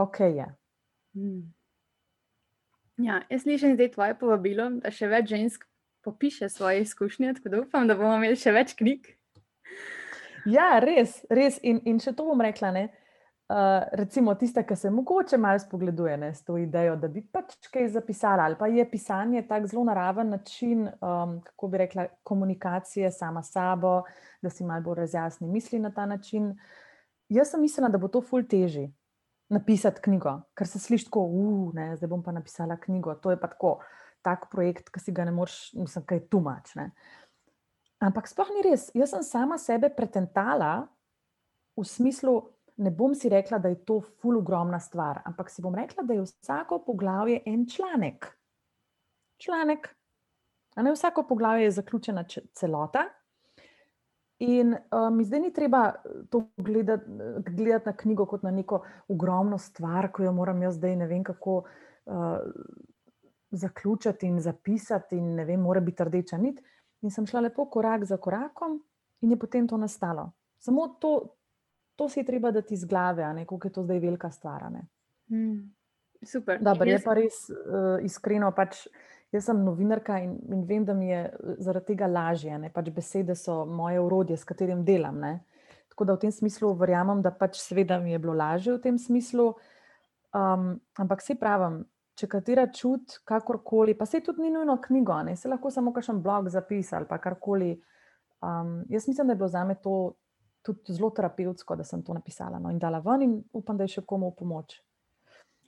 ok 0.00 0.20
je. 0.20 0.46
Hmm. 1.14 1.42
Ja, 3.02 3.22
jaz 3.28 3.42
slišim 3.42 3.74
zdaj 3.74 3.92
tvoje 3.96 4.16
povabilo, 4.20 4.68
da 4.80 4.92
še 4.94 5.08
več 5.10 5.32
žensk 5.32 5.66
popiše 6.04 6.48
svoje 6.48 6.82
izkušnje, 6.86 7.34
tako 7.34 7.48
da 7.48 7.60
upam, 7.62 7.88
da 7.88 7.96
bomo 7.98 8.14
imeli 8.16 8.38
še 8.38 8.52
več 8.54 8.74
knjig. 8.78 9.10
Ja, 10.48 10.78
res, 10.82 11.20
res. 11.30 11.58
In, 11.62 11.80
in 11.86 12.00
še 12.02 12.14
to 12.16 12.26
bom 12.26 12.40
rekla. 12.42 12.72
Ne? 12.74 12.88
Uh, 13.52 13.84
recimo, 13.92 14.32
tiste, 14.34 14.62
ki 14.64 14.76
se 14.76 14.90
mogoče 14.90 15.36
malo 15.36 15.58
spogleduje 15.58 16.16
ne, 16.16 16.34
s 16.34 16.44
to 16.44 16.54
idejo, 16.56 16.94
da 16.96 17.08
bi 17.08 17.20
pač 17.20 17.66
kaj 17.68 17.90
zapisala, 17.92 18.46
ali 18.48 18.56
pa 18.56 18.66
je 18.66 18.86
pisanje 18.90 19.42
tako 19.48 19.66
zelo 19.68 19.82
naraven 19.84 20.30
način, 20.32 20.86
um, 20.88 21.34
kako 21.44 21.68
bi 21.68 21.78
rekla, 21.82 22.06
komunikacije 22.22 23.10
sama 23.12 23.42
s 23.42 23.52
sabo, 23.52 24.02
da 24.42 24.50
si 24.50 24.64
malo 24.64 24.80
bolj 24.86 25.02
razjasni 25.02 25.48
misli 25.48 25.82
na 25.82 25.90
ta 25.92 26.06
način. 26.06 26.54
Jaz 27.28 27.50
sem 27.52 27.60
mislila, 27.60 27.90
da 27.92 27.98
bo 27.98 28.08
to 28.08 28.22
ful 28.24 28.46
teži 28.48 28.86
napisati 29.52 30.00
knjigo, 30.00 30.38
ker 30.56 30.68
se 30.68 30.78
sliši 30.78 31.10
tako, 31.10 31.26
uh, 31.28 31.84
zdaj 31.98 32.08
bom 32.08 32.22
pa 32.22 32.32
napisala 32.32 32.78
knjigo. 32.80 33.18
To 33.20 33.34
je 33.36 33.40
pa 33.40 33.52
tako, 33.52 33.74
tak 34.22 34.48
projekt, 34.50 34.88
ki 34.88 35.00
si 35.02 35.12
ga 35.12 35.28
ne 35.28 35.36
moreš, 35.36 35.74
mislim, 35.76 36.06
kaj 36.08 36.24
tumač. 36.32 36.72
Ne. 36.80 36.88
Ampak 38.00 38.32
sploh 38.32 38.48
ni 38.56 38.64
res. 38.70 38.88
Jaz 38.94 39.12
sem 39.12 39.28
sama 39.28 39.60
sebe 39.60 39.92
pretentala 39.92 40.86
v 41.76 41.84
smislu, 41.84 42.51
ne 42.76 42.90
bom 42.90 43.14
si 43.14 43.28
rekla, 43.28 43.58
da 43.58 43.68
je 43.68 43.84
to 43.84 44.00
ful 44.00 44.38
ogromna 44.38 44.80
stvar, 44.80 45.20
ampak 45.24 45.50
si 45.50 45.62
bom 45.62 45.74
rekla, 45.74 46.02
da 46.02 46.14
je 46.14 46.22
vsako 46.22 46.78
poglavje 46.86 47.42
en 47.46 47.66
članek. 47.68 48.26
Članek. 49.36 49.88
A 50.74 50.82
ne 50.82 50.92
vsako 50.92 51.26
poglavje 51.28 51.64
je 51.64 51.70
zaključena 51.70 52.24
celota. 52.54 53.04
In 54.38 54.72
uh, 54.72 55.10
mi 55.14 55.24
zdaj 55.24 55.40
ni 55.40 55.52
treba 55.52 55.92
to 56.30 56.48
gledati, 56.56 57.04
gledati 57.46 57.86
na 57.86 57.96
knjigo 57.96 58.26
kot 58.26 58.42
na 58.42 58.50
neko 58.50 58.80
ogromno 59.08 59.58
stvar, 59.58 60.08
ki 60.12 60.22
jo 60.22 60.32
moram 60.32 60.62
jaz 60.62 60.74
zdaj 60.80 60.96
ne 60.96 61.06
vem 61.06 61.24
kako 61.24 61.62
uh, 61.62 62.38
zaključiti 63.50 64.26
in 64.26 64.40
zapisati, 64.40 65.16
in 65.16 65.34
ne 65.34 65.44
vem, 65.44 65.60
mora 65.60 65.80
biti 65.80 66.04
rdeča 66.04 66.38
nit. 66.38 66.58
In 67.02 67.10
sem 67.10 67.26
šla 67.26 67.40
lepo 67.40 67.68
korak 67.70 68.04
za 68.04 68.16
korakom, 68.16 68.80
in 69.20 69.30
je 69.30 69.38
potem 69.38 69.68
to 69.68 69.76
nastalo. 69.76 70.32
Samo 70.58 70.88
to, 71.00 71.36
to 72.02 72.08
si 72.08 72.20
je 72.20 72.26
treba 72.26 72.50
dati 72.50 72.74
iz 72.74 72.84
glave, 72.84 73.46
kako 73.46 73.68
je 73.68 73.72
to 73.72 73.82
zdaj 73.82 73.98
velika 73.98 74.30
stvar. 74.30 74.64
Hmm. 75.28 75.74
Super. 76.22 76.58
Dobar, 76.62 76.88
je 76.88 76.98
pa 77.02 77.14
res 77.14 77.46
uh, 77.50 78.02
iskreno. 78.02 78.50
Pač, 78.54 78.88
jaz 79.34 79.46
sem 79.46 79.62
novinarka 79.62 80.18
in, 80.22 80.34
in 80.50 80.64
vem, 80.66 80.84
da 80.86 80.94
mi 80.94 81.08
je 81.08 81.20
eh, 81.26 81.54
zaradi 81.62 81.92
tega 81.92 82.08
lažje. 82.10 82.58
Pač 82.74 82.90
besede 82.94 83.36
so 83.38 83.62
moje 83.66 84.00
urodje, 84.02 84.36
s 84.36 84.46
katerim 84.46 84.82
delam. 84.86 85.20
Ne? 85.22 85.32
Tako 85.94 86.08
da 86.08 86.16
v 86.16 86.24
tem 86.24 86.34
smislu 86.34 86.72
verjamem, 86.78 87.22
da 87.22 87.30
pač 87.30 87.60
seveda 87.62 88.00
mi 88.02 88.14
je 88.14 88.22
bilo 88.22 88.34
lažje 88.34 88.74
v 88.74 88.82
tem 88.82 88.98
smislu. 88.98 89.52
Um, 90.32 90.74
ampak 90.98 91.22
se 91.22 91.36
pravim, 91.38 91.82
če 92.18 92.26
katera 92.30 92.66
čut, 92.72 93.20
kakorkoli, 93.28 93.94
pa 93.98 94.08
se 94.08 94.22
tudi 94.24 94.46
ni 94.46 94.50
nujno 94.54 94.78
knjigo, 94.80 95.18
ne? 95.26 95.36
se 95.36 95.50
lahko 95.50 95.70
samo 95.70 95.92
kakšen 95.92 96.22
blog 96.24 96.48
zapisal 96.50 97.04
ali 97.04 97.20
karkoli. 97.20 97.72
Um, 98.42 98.80
jaz 98.90 99.06
mislim, 99.06 99.28
da 99.28 99.36
je 99.36 99.42
bilo 99.42 99.50
za 99.52 99.64
me 99.68 99.76
to 99.78 100.14
tudi 100.62 100.94
zelo 100.94 101.10
terapevtsko, 101.10 101.76
da 101.76 101.84
sem 101.84 102.02
to 102.02 102.14
napisala 102.14 102.58
no? 102.58 102.70
in 102.70 102.78
dala 102.78 103.02
ven, 103.04 103.22
in 103.22 103.36
upam, 103.52 103.76
da 103.76 103.84
je 103.84 103.96
še 103.98 104.06
komu 104.06 104.30
v 104.30 104.38
pomoč. 104.38 104.78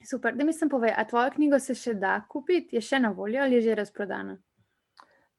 Super, 0.05 0.35
da 0.37 0.45
mi 0.45 0.53
sem 0.53 0.69
povedal, 0.69 0.95
a 1.01 1.07
tvojo 1.09 1.31
knjigo 1.35 1.59
se 1.59 1.75
še 1.75 1.95
da 1.97 2.19
kupiti, 2.29 2.77
je 2.77 2.81
še 2.81 2.99
na 3.01 3.09
voljo 3.15 3.41
ali 3.41 3.57
je 3.57 3.65
že 3.69 3.75
razprodana? 3.79 4.37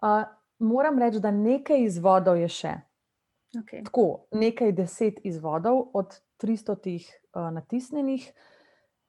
Uh, 0.03 0.25
moram 0.59 0.99
reči, 0.99 1.23
da 1.23 1.31
nekaj 1.31 1.85
izvodov 1.87 2.41
je 2.41 2.49
še. 2.51 2.75
Okay. 3.57 3.85
Tako, 3.87 4.27
nekaj 4.37 4.75
deset 4.77 5.21
izvodov 5.25 5.87
od 5.97 6.19
300 6.43 6.77
uh, 6.99 7.49
natisnjenih, 7.55 8.27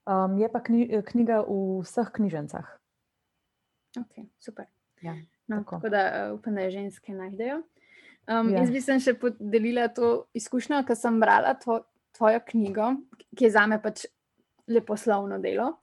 um, 0.05 0.37
je 0.39 0.51
pa 0.51 0.61
knjiga 0.63 1.41
v 1.47 1.81
vseh 1.81 2.11
knjižnicah. 2.15 2.69
Okay, 3.97 4.29
super. 4.39 4.69
Ja, 5.01 5.17
no, 5.47 5.63
tako. 5.63 5.81
tako 5.81 5.89
da 5.89 6.03
uh, 6.05 6.37
upam, 6.39 6.55
da 6.55 6.67
je 6.67 6.77
ženske 6.77 7.17
najdejo. 7.17 7.63
Um, 8.27 8.49
ja. 8.51 8.61
Jaz 8.61 8.71
bi 8.71 8.81
se 8.83 8.97
še 8.99 9.13
podelila 9.19 9.87
to 9.95 10.27
izkušnjo, 10.35 10.81
ker 10.87 10.97
sem 10.99 11.19
brala 11.21 11.53
to, 11.61 11.81
tvojo 12.17 12.41
knjigo, 12.49 12.95
ki 13.37 13.45
je 13.45 13.51
za 13.53 13.65
me 13.69 13.77
pač 13.81 14.05
leposlovno 14.67 15.37
delo. 15.39 15.75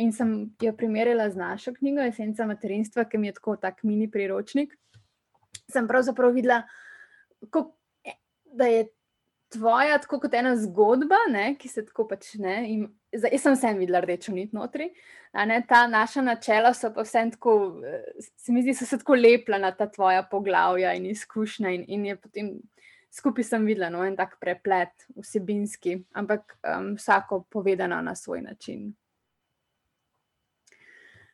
In 0.00 0.12
sem 0.16 0.32
jo 0.62 0.72
primerjala 0.76 1.28
z 1.30 1.40
našo 1.40 1.72
knjigo, 1.76 2.02
Esenca 2.08 2.46
materinstva, 2.48 3.04
ki 3.08 3.20
mi 3.20 3.30
je 3.30 3.36
tako 3.38 3.56
tak 3.60 3.82
mini 3.84 4.08
priročnik. 4.10 4.72
Sem 5.70 5.88
pravzaprav 5.88 6.34
videla, 6.34 6.62
kako, 7.48 7.70
da 8.56 8.68
je 8.70 8.88
tvoja 9.52 9.98
tako 10.02 10.20
kot 10.24 10.34
ena 10.34 10.54
zgodba, 10.58 11.18
ne, 11.30 11.52
ki 11.58 11.68
se 11.68 11.84
tako 11.86 12.06
pač 12.10 12.34
ne. 12.40 12.56
In, 12.70 12.86
jaz 13.12 13.42
sem 13.42 13.54
vsem 13.54 13.78
videla 13.78 14.00
rdečo 14.00 14.32
nit 14.32 14.52
notri. 14.52 14.90
Ne, 15.46 15.60
ta 15.68 15.86
naša 15.86 16.22
načela 16.22 16.72
so 16.74 16.90
pa 16.94 17.04
vsem 17.06 17.30
tako, 17.30 17.82
eh, 17.86 18.22
se 18.36 18.52
mi 18.52 18.62
zdi, 18.62 18.74
so 18.74 18.86
se 18.86 18.98
tako 18.98 19.14
lepla 19.14 19.58
na 19.58 19.70
ta 19.70 19.86
tvoja 19.90 20.22
poglavja 20.22 20.94
in 20.94 21.06
izkušnja. 21.06 21.70
In, 21.70 21.84
in 21.88 22.06
je 22.06 22.16
potem 22.16 22.54
skupaj 23.10 23.44
sem 23.44 23.66
videla 23.66 23.90
no, 23.90 24.04
en 24.06 24.16
tak 24.16 24.38
preplet 24.40 25.06
vsebinski, 25.16 26.00
ampak 26.14 26.56
um, 26.62 26.94
vsako 26.98 27.44
povedano 27.50 28.00
na 28.02 28.14
svoj 28.14 28.42
način. 28.42 28.92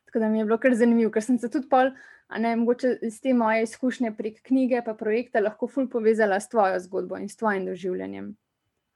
Tako 0.05 0.19
da 0.19 0.29
mi 0.29 0.39
je 0.39 0.45
bilo 0.45 0.57
kar 0.57 0.75
zanimivo, 0.75 1.11
ker 1.11 1.23
sem 1.23 1.37
se 1.37 1.49
tudi 1.51 1.69
pol, 1.69 1.91
ne, 2.39 2.55
mogoče 2.55 2.97
iz 3.01 3.21
te 3.21 3.33
moje 3.33 3.63
izkušnje 3.63 4.11
prek 4.17 4.41
knjige 4.41 4.81
pa 4.85 4.93
projekta 4.93 5.39
lahko 5.39 5.67
ful 5.67 5.89
povezala 5.89 6.39
s 6.39 6.49
tvojo 6.49 6.79
zgodbo 6.79 7.17
in 7.17 7.29
s 7.29 7.37
tvojim 7.37 7.65
doživljanjem. 7.65 8.35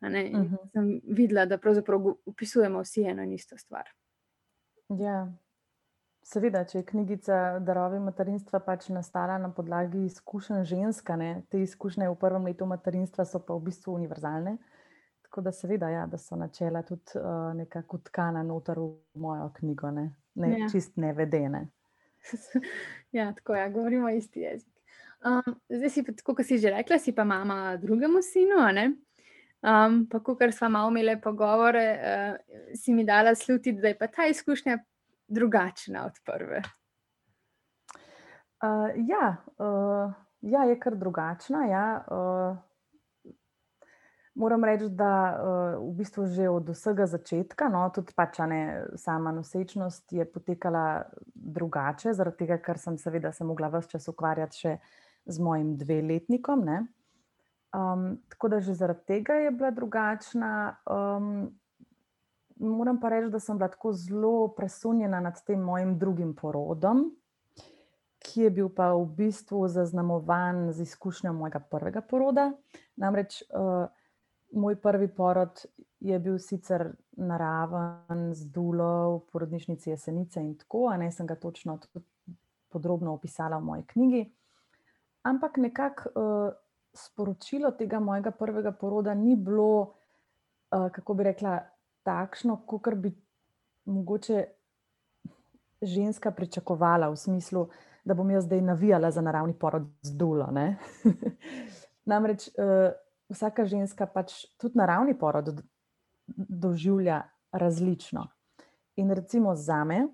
Uh 0.02 0.10
mhm. 0.10 0.56
-huh. 0.56 0.72
Sem 0.72 1.02
videla, 1.04 1.46
da 1.46 1.58
pravzaprav 1.58 2.02
opisujemo 2.26 2.82
vsi 2.82 3.04
eno 3.04 3.24
in 3.24 3.34
isto 3.34 3.58
stvar. 3.58 3.90
Ja, 4.90 5.32
Seveda, 6.22 6.62
če 6.70 6.78
je 6.78 6.86
knjigica 6.86 7.36
Darovi 7.66 7.98
materinstva 8.00 8.60
pač 8.62 8.92
nastala 8.94 9.40
na 9.42 9.50
podlagi 9.52 10.04
izkušenj 10.06 10.64
ženska, 10.70 11.16
ne? 11.18 11.32
te 11.50 11.62
izkušnje 11.64 12.12
v 12.12 12.18
prvem 12.22 12.46
letu 12.46 12.68
materinstva 12.70 13.26
so 13.26 13.42
pa 13.42 13.58
v 13.58 13.66
bistvu 13.72 13.96
univerzalne. 13.98 14.58
Tako 15.26 15.42
da, 15.48 15.54
seveda, 15.56 15.90
ja, 15.90 16.06
da 16.12 16.20
so 16.22 16.38
načela 16.38 16.84
tudi 16.86 17.18
uh, 17.18 17.56
nekako 17.58 18.02
tkana 18.06 18.44
noter 18.46 18.80
v 18.80 18.92
mojo 19.24 19.50
knjigo, 19.58 19.90
ne, 19.96 20.10
ne 20.36 20.52
ja. 20.60 20.68
čist 20.70 21.00
nevedene. 21.02 21.66
ja, 23.18 23.32
tako 23.34 23.56
je, 23.56 23.62
ja, 23.64 23.72
govorimo 23.74 24.12
isti 24.14 24.46
jezik. 24.46 24.70
Um, 25.26 25.56
zdaj 25.70 25.90
si, 25.90 26.04
tako 26.22 26.36
kot 26.38 26.46
si 26.46 26.60
že 26.62 26.70
rekla, 26.74 27.00
si 27.00 27.16
pa 27.18 27.26
mama 27.26 27.78
drugemu 27.82 28.22
sinu. 28.22 28.62
Um, 29.62 30.08
pa, 30.10 30.20
ko 30.20 30.38
smo 30.52 30.70
malo 30.70 30.90
imeli 30.90 31.22
pogovore, 31.22 31.86
uh, 31.94 32.76
si 32.76 32.94
mi 32.94 33.06
dala 33.06 33.36
slutiti, 33.36 33.82
da 33.82 33.88
je 33.88 33.98
pa 33.98 34.08
ta 34.08 34.26
izkušnja 34.26 34.78
drugačna 35.28 36.06
od 36.06 36.18
prve? 36.26 36.62
Uh, 38.62 38.90
ja, 39.10 39.38
uh, 39.58 40.14
ja, 40.42 40.64
je 40.64 40.80
kar 40.80 40.96
drugačna. 40.96 41.66
Ja. 41.66 42.06
Uh, 42.10 42.58
moram 44.34 44.64
reči, 44.64 44.90
da 44.90 45.38
uh, 45.78 45.92
v 45.92 45.98
bistvu 45.98 46.26
že 46.26 46.50
od 46.50 46.70
vsega 46.70 47.06
začetka, 47.06 47.70
no, 47.70 47.84
tudi 47.94 48.14
pač 48.16 48.40
ne, 48.50 48.86
sama 48.96 49.32
nosečnost 49.32 50.14
je 50.14 50.26
potekala 50.26 51.04
drugače, 51.36 52.14
zaradi 52.14 52.46
tega, 52.46 52.58
ker 52.58 52.80
sem 52.80 52.98
seveda 52.98 53.32
se 53.32 53.46
mogla 53.46 53.70
vse 53.70 53.94
čas 53.94 54.08
ukvarjati 54.08 54.58
še 54.58 54.76
z 55.26 55.40
mojim 55.40 55.76
dveletnikom. 55.78 56.66
Um, 57.72 58.18
tako 58.30 58.48
da 58.48 58.60
že 58.60 58.74
zaradi 58.74 59.06
tega 59.08 59.34
je 59.34 59.52
bila 59.52 59.72
drugačna. 59.72 60.76
Um, 60.86 61.52
moram 62.60 63.00
pa 63.00 63.10
reči, 63.10 63.30
da 63.32 63.40
sem 63.40 63.58
bila 63.58 63.70
tako 63.72 63.94
zelo 63.94 64.48
presunjena 64.48 65.20
nad 65.20 65.40
tem 65.46 65.60
mojim 65.60 65.98
drugim 66.00 66.36
porodom, 66.36 67.06
ki 68.20 68.42
je 68.42 68.50
bil 68.50 68.70
pa 68.70 68.92
v 68.94 69.06
bistvu 69.18 69.68
zaznamovan 69.68 70.72
z 70.72 70.82
izkušnjo 70.82 71.34
mojega 71.34 71.60
prvega 71.60 72.02
poroda. 72.02 72.52
Namreč 72.96 73.42
uh, 73.50 73.88
moj 74.52 74.76
prvi 74.82 75.08
porod 75.08 75.66
je 76.00 76.20
bil 76.20 76.38
sicer 76.40 76.92
naraven, 77.12 78.34
z 78.34 78.52
dulo 78.52 79.16
v 79.16 79.32
porodnišnici 79.32 79.90
jesenice 79.90 80.42
in 80.42 80.56
tako, 80.58 80.90
a 80.90 80.98
ne 80.98 81.12
sem 81.12 81.28
ga 81.28 81.36
točno 81.36 81.80
podrobno 82.70 83.14
opisala 83.14 83.58
v 83.58 83.64
moji 83.64 83.84
knjigi. 83.88 84.24
Ampak 85.24 85.58
nekako 85.58 86.10
uh, 86.10 86.54
sporočilo 86.94 87.72
tega 87.72 88.00
mojega 88.00 88.32
prvega 88.32 88.72
poroda 88.72 89.14
ni 89.14 89.36
bilo, 89.36 89.82
uh, 89.82 90.90
kako 90.92 91.14
bi 91.14 91.24
rekla, 91.24 91.60
takšno, 92.04 92.62
kot 92.68 92.94
bi 92.96 93.12
mogoče 93.86 94.44
ženska 95.82 96.32
pričakovala, 96.32 97.10
v 97.10 97.18
smislu, 97.18 97.68
da 98.06 98.14
bom 98.14 98.32
jaz 98.32 98.46
zdaj 98.46 98.62
navijala 98.62 99.12
za 99.12 99.22
naravni 99.22 99.54
porod 99.54 99.88
z 100.02 100.18
dulo. 100.18 100.50
Namreč 102.12 102.48
uh, 102.48 102.92
vsaka 103.30 103.66
ženska 103.66 104.06
pač 104.06 104.34
tudi 104.58 104.78
naravni 104.78 105.18
porod 105.18 105.62
doživlja 106.36 107.22
različno. 107.52 108.28
In 108.96 109.12
recimo 109.12 109.56
za 109.56 109.84
me, 109.84 110.08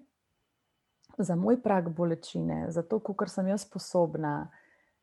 za 1.18 1.36
moj 1.36 1.62
prag 1.64 1.90
bolečine, 1.90 2.66
za 2.72 2.84
to, 2.84 3.00
kar 3.00 3.30
sem 3.30 3.48
jaz 3.48 3.66
sposobna, 3.66 4.50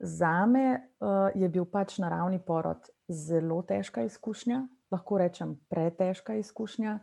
za 0.05 0.47
me 0.47 0.67
uh, 1.01 1.33
je 1.35 1.49
bil 1.49 1.65
pač 1.65 1.99
naravni 1.99 2.39
porod 2.45 2.91
zelo 3.09 3.63
težka 3.65 4.05
izkušnja, 4.05 4.61
lahko 4.93 5.19
rečem 5.19 5.57
pretežka 5.73 6.37
izkušnja. 6.37 6.99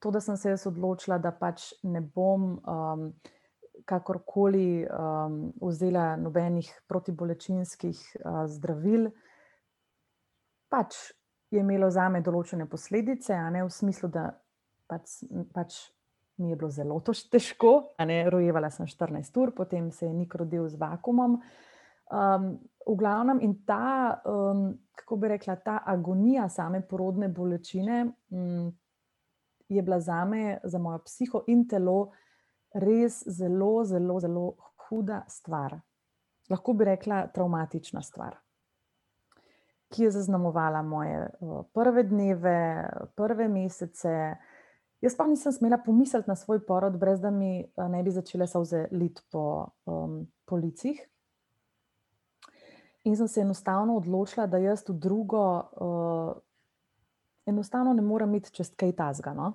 To, 0.00 0.10
da 0.10 0.20
sem 0.24 0.36
se 0.40 0.54
jaz 0.54 0.64
odločila, 0.66 1.18
da 1.20 1.32
pač 1.36 1.74
ne 1.82 2.00
bom 2.00 2.54
um, 2.56 3.04
kakorkoli 3.84 4.86
um, 4.86 5.52
vzela 5.60 6.14
nobenih 6.16 6.70
protibolečinskih 6.88 8.00
uh, 8.24 8.44
zdravil, 8.48 9.10
pač 10.72 10.96
je 11.50 11.60
imelo 11.60 11.90
za 11.92 12.08
me 12.08 12.22
določene 12.24 12.64
posledice, 12.70 13.34
a 13.34 13.50
ne 13.52 13.66
v 13.66 13.72
smislu, 13.74 14.08
da 14.08 14.30
pač, 14.88 15.20
pač 15.52 15.82
mi 16.40 16.54
je 16.54 16.56
bilo 16.56 16.70
zelo 16.72 17.00
težko. 17.04 17.92
Rojevala 18.32 18.70
sem 18.70 18.86
14 18.88 19.36
ur, 19.36 19.52
potem 19.52 19.90
se 19.92 20.06
je 20.06 20.14
nik 20.14 20.34
rodil 20.34 20.68
z 20.68 20.80
vakumom. 20.80 21.40
Um, 22.10 22.58
v 22.86 22.96
glavnem, 22.96 23.38
in 23.40 23.54
ta, 23.64 24.20
um, 24.26 24.72
kako 24.94 25.16
bi 25.16 25.28
rekla, 25.28 25.56
ta 25.56 25.76
agonija 25.86 26.48
same 26.48 26.80
porodne 26.82 27.28
bolečine 27.28 28.06
um, 28.30 28.72
je 29.68 29.82
bila 29.82 30.00
za 30.00 30.24
me, 30.24 30.58
za 30.64 30.78
mojo 30.78 30.98
psiho 31.04 31.44
in 31.46 31.68
telo, 31.68 32.10
res 32.74 33.22
zelo, 33.28 33.84
zelo, 33.84 34.18
zelo 34.20 34.46
huda 34.88 35.22
stvar. 35.28 35.76
Lahko 36.50 36.74
bi 36.74 36.88
rekla, 36.88 37.28
traumatična 37.34 38.02
stvar, 38.02 38.40
ki 39.94 40.08
je 40.08 40.10
zaznamovala 40.10 40.82
moje 40.82 41.28
uh, 41.40 41.60
prve 41.74 42.02
dneve, 42.10 42.88
prve 43.14 43.46
mesece. 43.48 44.16
Jaz 45.00 45.14
pa 45.16 45.28
nisem 45.30 45.52
smela 45.52 45.78
pomisliti 45.78 46.28
na 46.28 46.34
svoj 46.36 46.64
porod, 46.66 46.98
brez 46.98 47.20
da 47.20 47.30
mi 47.30 47.62
ne 47.88 48.02
bi 48.02 48.10
začele 48.10 48.50
solze 48.50 48.88
lit 48.90 49.22
po 49.30 49.70
um, 49.86 50.26
policih. 50.44 51.06
In 53.04 53.16
sem 53.16 53.28
se 53.28 53.40
enostavno 53.40 53.96
odločila, 53.96 54.46
da 54.46 54.58
jaz 54.60 54.84
v 54.88 54.94
drugo, 55.00 55.44
uh, 55.80 56.32
enostavno 57.46 57.92
ne 57.92 58.02
morem 58.02 58.28
imeti 58.28 58.52
čez 58.52 58.74
kaj 58.76 58.92
tazga. 58.96 59.32
No? 59.34 59.52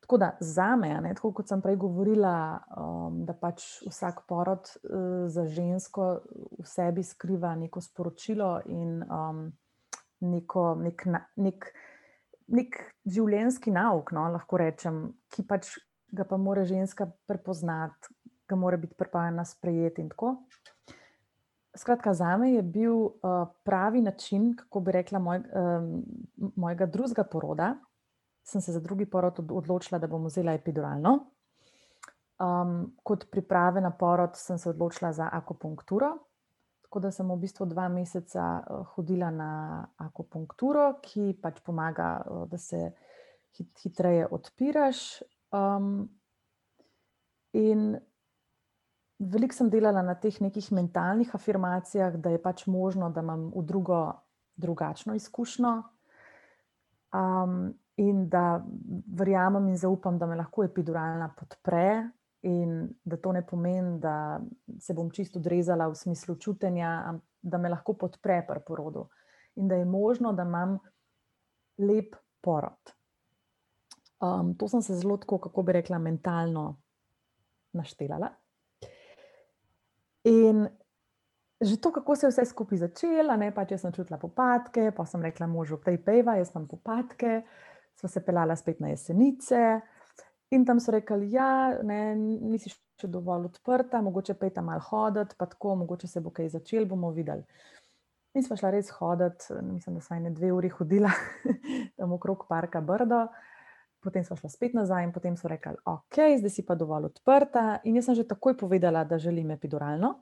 Tako 0.00 0.18
da 0.18 0.36
za 0.40 0.76
me, 0.76 0.88
ne, 1.00 1.14
tako 1.14 1.32
kot 1.36 1.48
sem 1.48 1.60
prej 1.60 1.76
govorila, 1.76 2.34
um, 2.80 3.22
da 3.28 3.34
pač 3.36 3.64
vsak 3.88 4.22
porod 4.28 4.68
uh, 4.68 5.26
za 5.28 5.46
žensko 5.46 6.06
v 6.58 6.64
sebi 6.64 7.04
skriva 7.04 7.54
neko 7.56 7.80
sporočilo 7.80 8.60
in 8.72 9.02
um, 9.04 9.42
neko, 10.20 10.74
nek, 10.80 11.04
nek, 11.36 11.68
nek 12.48 12.80
življenjski 13.04 13.72
nauk, 13.72 14.12
no, 14.16 14.28
lahko 14.32 14.60
rečem, 14.60 15.02
ki 15.32 15.44
pač 15.48 15.74
ga 16.12 16.24
pa 16.24 16.36
mora 16.40 16.64
ženska 16.64 17.08
prepoznati, 17.28 18.12
ga 18.48 18.56
mora 18.56 18.76
biti 18.80 18.96
pripravljena 18.96 19.44
sprejeti 19.44 20.04
in 20.04 20.08
tako. 20.08 20.38
Skratka, 21.76 22.14
za 22.14 22.36
me 22.36 22.52
je 22.52 22.62
bil 22.62 22.94
uh, 22.94 23.12
pravi 23.64 24.00
način, 24.02 24.56
kako 24.56 24.80
bi 24.80 24.92
rekla, 24.92 25.18
moj, 25.18 25.38
um, 25.38 26.04
mojega 26.56 26.86
drugega 26.86 27.24
poroda. 27.24 27.74
Sem 28.42 28.60
se 28.60 28.72
za 28.72 28.80
drugi 28.80 29.06
porod 29.06 29.38
odločila, 29.50 29.98
da 29.98 30.06
bom 30.06 30.24
vzela 30.24 30.52
epiduralno. 30.52 31.18
Um, 32.38 32.96
kot 33.02 33.26
priprave 33.30 33.80
na 33.80 33.90
porod 33.90 34.36
sem 34.36 34.58
se 34.58 34.70
odločila 34.70 35.12
za 35.12 35.28
akupunkturo. 35.32 36.16
Tako 36.82 37.00
da 37.00 37.10
sem 37.10 37.30
v 37.30 37.36
bistvu 37.36 37.66
dva 37.66 37.88
meseca 37.88 38.44
uh, 38.58 38.86
hodila 38.94 39.30
na 39.30 39.50
akupunkturo, 39.96 40.94
ki 41.02 41.36
pač 41.42 41.60
pomaga, 41.60 42.22
uh, 42.24 42.46
da 42.48 42.58
se 42.58 42.92
hit, 43.58 43.74
hitreje 43.82 44.26
odpiraš. 44.30 45.22
Um, 45.52 46.08
in 47.52 47.98
veliko 49.18 49.54
sem 49.54 49.70
delala 49.70 50.02
na 50.02 50.14
teh 50.14 50.40
nekih 50.40 50.70
mentalnih 50.72 51.34
afirmacijah, 51.34 52.16
da 52.16 52.30
je 52.30 52.42
pač 52.42 52.66
možno, 52.66 53.10
da 53.10 53.20
imam 53.20 53.50
v 53.54 53.64
drugo 53.66 54.00
drugačno 54.56 55.14
izkušnjo. 55.14 55.74
Um, 57.14 57.74
in 57.98 58.28
da 58.28 58.62
verjamem 59.18 59.68
in 59.68 59.76
zaupam, 59.76 60.18
da 60.18 60.26
me 60.26 60.36
lahko 60.38 60.64
epiduralna 60.64 61.32
podpre, 61.34 62.10
in 62.46 62.88
da 63.04 63.16
to 63.16 63.32
ne 63.32 63.42
pomeni, 63.46 63.98
da 64.00 64.40
se 64.80 64.94
bom 64.94 65.10
čisto 65.10 65.38
odrezala 65.38 65.88
v 65.88 65.96
smislu 65.98 66.36
čutenja, 66.36 67.14
da 67.42 67.58
me 67.58 67.68
lahko 67.68 67.96
podpre 67.98 68.44
pri 68.46 68.62
porodu. 68.66 69.08
In 69.56 69.68
da 69.68 69.74
je 69.74 69.84
možno, 69.84 70.32
da 70.32 70.46
imam 70.46 70.78
lep 71.78 72.14
porod. 72.40 72.94
Um, 74.20 74.54
to 74.58 74.68
sem 74.68 74.82
se 74.82 74.94
zelo, 74.94 75.16
tako, 75.16 75.38
kako 75.38 75.62
bi 75.62 75.72
rekla, 75.72 75.98
mentalno 75.98 76.76
naštelala. 77.72 78.30
In 80.24 80.66
že 81.60 81.76
to, 81.76 81.90
kako 81.92 82.16
se 82.16 82.26
je 82.26 82.30
vse 82.30 82.44
skupaj 82.44 82.78
začelo, 82.78 83.36
ne 83.36 83.50
pa 83.54 83.64
če 83.66 83.78
sem 83.78 83.92
čutila 83.92 84.18
popadke, 84.18 84.92
pa 84.94 85.06
sem 85.06 85.22
rekla 85.22 85.48
možu, 85.50 85.80
tej 85.82 85.98
peva, 85.98 86.36
jaz 86.38 86.52
imam 86.54 86.68
popadke, 86.70 87.42
sva 87.98 88.10
se 88.10 88.22
pelala 88.22 88.56
spet 88.56 88.78
na 88.80 88.92
jesenice. 88.92 89.80
In 90.54 90.64
tam 90.64 90.78
so 90.80 90.94
rekli, 90.94 91.26
da 91.26 91.34
ja, 91.34 91.48
nisi 92.16 92.70
še 92.70 93.10
dovolj 93.10 93.50
odprta, 93.50 94.00
mogoče 94.02 94.38
pej 94.38 94.54
tam 94.54 94.70
malo 94.70 94.86
hoditi, 94.86 95.34
pa 95.38 95.48
tako, 95.50 95.74
mogoče 95.82 96.08
se 96.08 96.22
bo 96.22 96.30
kaj 96.30 96.54
začel, 96.54 96.86
bomo 96.88 97.10
videli. 97.12 97.42
In 98.38 98.46
sva 98.46 98.56
šla 98.60 98.70
res 98.72 98.92
hoditi, 98.94 99.58
mislim, 99.66 99.98
da 99.98 100.04
sva 100.04 100.16
ene 100.20 100.30
dve 100.30 100.52
uri 100.54 100.70
hodila 100.70 101.10
tam 101.98 102.14
okrog 102.14 102.46
parka 102.48 102.80
Brdo. 102.80 103.26
Potem 104.08 104.24
smo 104.24 104.38
šli 104.38 104.48
spet 104.48 104.76
nazaj 104.76 105.04
in 105.04 105.12
potem 105.12 105.36
so 105.36 105.50
rekli, 105.52 105.76
ok, 105.84 106.16
zdaj 106.40 106.52
si 106.54 106.64
pa 106.64 106.72
dovolj 106.80 107.10
odprta. 107.10 107.82
In 107.84 107.98
jaz 108.00 108.08
sem 108.08 108.16
že 108.16 108.24
takoj 108.24 108.56
povedala, 108.56 109.04
da 109.04 109.18
želim 109.20 109.50
epiduralno. 109.52 110.14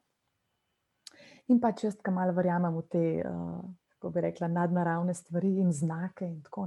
In 1.54 1.60
pa 1.62 1.70
če 1.70 1.92
jaz 1.92 2.00
kam 2.02 2.18
malo 2.18 2.34
verjamem 2.34 2.74
v 2.74 2.82
te, 2.90 3.04
uh, 3.22 3.60
kako 3.94 4.10
bi 4.10 4.24
rekla, 4.26 4.50
nadnaravne 4.50 5.14
stvari 5.14 5.52
in 5.62 5.70
znake. 5.70 6.26
In 6.26 6.40
tako, 6.42 6.66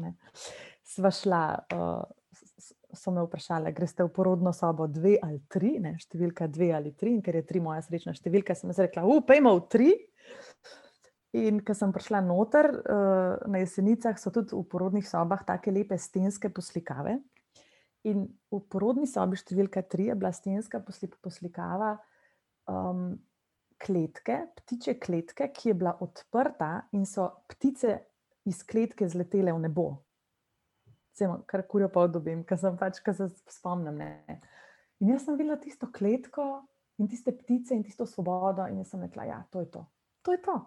sva 0.88 1.12
šla, 1.12 1.41
uh, 1.75 2.08
so 2.95 3.12
me 3.12 3.23
vprašali, 3.25 3.73
greste 3.75 4.08
v 4.08 4.13
porodno 4.15 4.53
sobo 4.55 4.88
dve 4.88 5.17
ali 5.21 5.41
tri, 5.51 5.75
ne, 5.84 5.97
številka 5.99 6.47
dve 6.47 6.71
ali 6.73 6.93
tri, 6.97 7.17
in 7.17 7.21
ker 7.25 7.36
je 7.36 7.45
tri 7.45 7.60
moja 7.60 7.84
srečna 7.86 8.15
številka, 8.15 8.55
sem 8.55 8.71
rekla, 8.71 9.03
upajmo 9.03 9.53
v 9.60 9.65
tri. 9.69 9.89
In 11.37 11.59
ko 11.61 11.75
sem 11.77 11.91
prišla 11.93 12.23
noter 12.25 12.71
uh, 12.73 13.37
na 13.45 13.61
jesenicah, 13.61 14.17
so 14.17 14.33
tudi 14.33 14.55
v 14.57 14.65
porodnih 14.65 15.05
sobah 15.05 15.43
tako 15.45 15.69
lepe 15.75 15.93
stenske 15.93 16.49
poslikave. 16.49 17.19
In 18.09 18.23
v 18.49 18.59
porodni 18.65 19.05
sobi 19.05 19.37
številka 19.37 19.83
tri 19.85 20.07
je 20.09 20.15
bila 20.17 20.31
stenska 20.33 20.81
poslikava 20.81 21.91
um, 22.65 23.11
kletke, 23.77 24.39
ptiče 24.57 24.95
kletke, 24.97 25.51
ki 25.53 25.69
je 25.69 25.75
bila 25.77 25.93
odprta 26.01 26.87
in 26.97 27.05
so 27.05 27.27
ptice 27.51 27.99
iz 28.49 28.63
kletke 28.65 29.05
zletele 29.05 29.53
v 29.53 29.61
nebo. 29.67 29.85
Vsem, 31.13 31.43
kar 31.45 31.67
kurijo 31.69 31.91
pa 31.93 32.07
odobim, 32.07 32.41
ker 32.47 32.57
sem 32.57 32.73
pač, 32.79 33.03
ker 33.05 33.13
se 33.13 33.29
spomnim. 33.53 34.01
Ne. 34.01 34.39
In 35.03 35.13
jaz 35.13 35.27
sem 35.27 35.37
videla 35.37 35.59
tisto 35.61 35.91
kletko 35.93 36.47
in 36.97 37.11
tiste 37.11 37.35
ptice 37.37 37.77
in 37.77 37.85
tisto 37.85 38.09
svobodo, 38.09 38.65
in 38.65 38.81
jaz 38.81 38.95
sem 38.95 39.05
rekla, 39.05 39.29
ja, 39.29 39.39
to 39.53 39.61
je 39.61 39.69
to. 39.77 39.85
To 40.25 40.33
je 40.33 40.41
to 40.41 40.57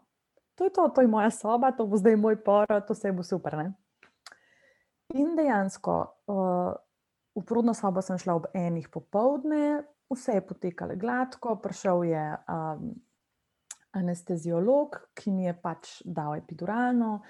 to 0.54 0.64
je 0.64 0.70
to, 0.70 0.88
to 0.88 1.00
je 1.00 1.08
moja 1.08 1.30
soba, 1.30 1.72
to 1.72 1.86
bo 1.86 1.96
zdaj 1.96 2.16
moj 2.16 2.36
porod, 2.44 2.86
to 2.86 2.94
vse 2.94 3.12
bo 3.12 3.22
super. 3.22 3.56
Ne? 3.56 3.72
In 5.14 5.36
dejansko 5.36 5.94
uh, 6.26 6.72
v 7.36 7.44
prudno 7.44 7.74
sobo 7.74 8.02
sem 8.04 8.18
šla 8.20 8.36
ob 8.36 8.50
enih 8.56 8.88
popovdne, 8.92 9.82
vse 10.12 10.36
je 10.38 10.44
potekalo 10.46 10.96
gladko, 11.00 11.56
prišel 11.60 12.04
je 12.04 12.24
um, 12.52 12.92
anesteziolog, 13.96 14.98
ki 15.16 15.32
mi 15.32 15.48
je 15.48 15.54
pač 15.56 16.00
dal 16.04 16.36
epiduralno. 16.36 17.20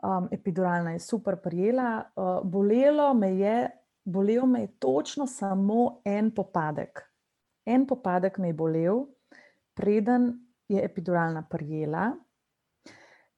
Um, 0.00 0.28
epiduralna 0.32 0.94
je 0.96 1.04
super 1.04 1.36
prijela, 1.40 2.00
uh, 2.16 2.40
bolelo 2.44 3.12
me 3.14 3.34
je, 3.36 3.68
bolel 4.04 4.46
me 4.46 4.64
je 4.64 4.72
točno 4.80 5.26
samo 5.26 6.00
en 6.04 6.32
popadek. 6.34 7.04
En 7.68 7.84
popadek 7.86 8.38
me 8.38 8.48
je 8.48 8.56
bolel, 8.56 9.04
preden 9.76 10.32
je 10.68 10.80
epiduralna 10.84 11.44
prijela, 11.50 12.14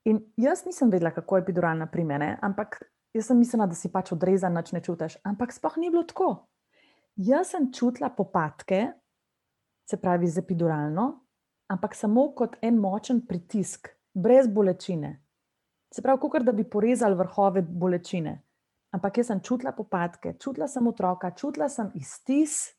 In 0.04 0.18
jaz 0.36 0.64
nisem 0.66 0.90
vedela, 0.90 1.12
kako 1.14 1.36
je 1.36 1.42
epiduralna 1.42 1.86
pri 1.86 2.04
meni, 2.04 2.32
ampak 2.42 2.80
jaz 3.14 3.28
sem 3.30 3.38
mislila, 3.38 3.68
da 3.70 3.78
si 3.78 3.90
pač 3.92 4.12
odrezan, 4.12 4.54
noč 4.56 4.72
ne 4.74 4.82
čutiš. 4.82 5.20
Ampak 5.24 5.54
sploh 5.54 5.76
ni 5.78 5.90
bilo 5.90 6.02
tako. 6.08 6.30
Jaz 7.16 7.52
sem 7.54 7.68
čutila 7.72 8.10
popadke, 8.10 8.86
se 9.86 9.98
pravi 10.00 10.26
z 10.26 10.42
epiduralno, 10.42 11.06
ampak 11.70 11.94
samo 11.94 12.30
kot 12.34 12.56
en 12.62 12.78
močen 12.80 13.22
pritisk, 13.26 13.92
brez 14.14 14.48
bolečine. 14.48 15.18
Se 15.92 16.02
pravi, 16.02 16.20
kot 16.24 16.42
da 16.42 16.52
bi 16.56 16.64
porezali 16.64 17.14
vrhove 17.14 17.62
bolečine. 17.62 18.40
Ampak 18.92 19.18
jaz 19.18 19.30
sem 19.30 19.40
čutila 19.40 19.72
popadke, 19.72 20.34
čutila 20.40 20.68
sem 20.68 20.86
otroka, 20.86 21.30
čutila 21.36 21.68
sem 21.68 21.92
iztis. 21.94 22.72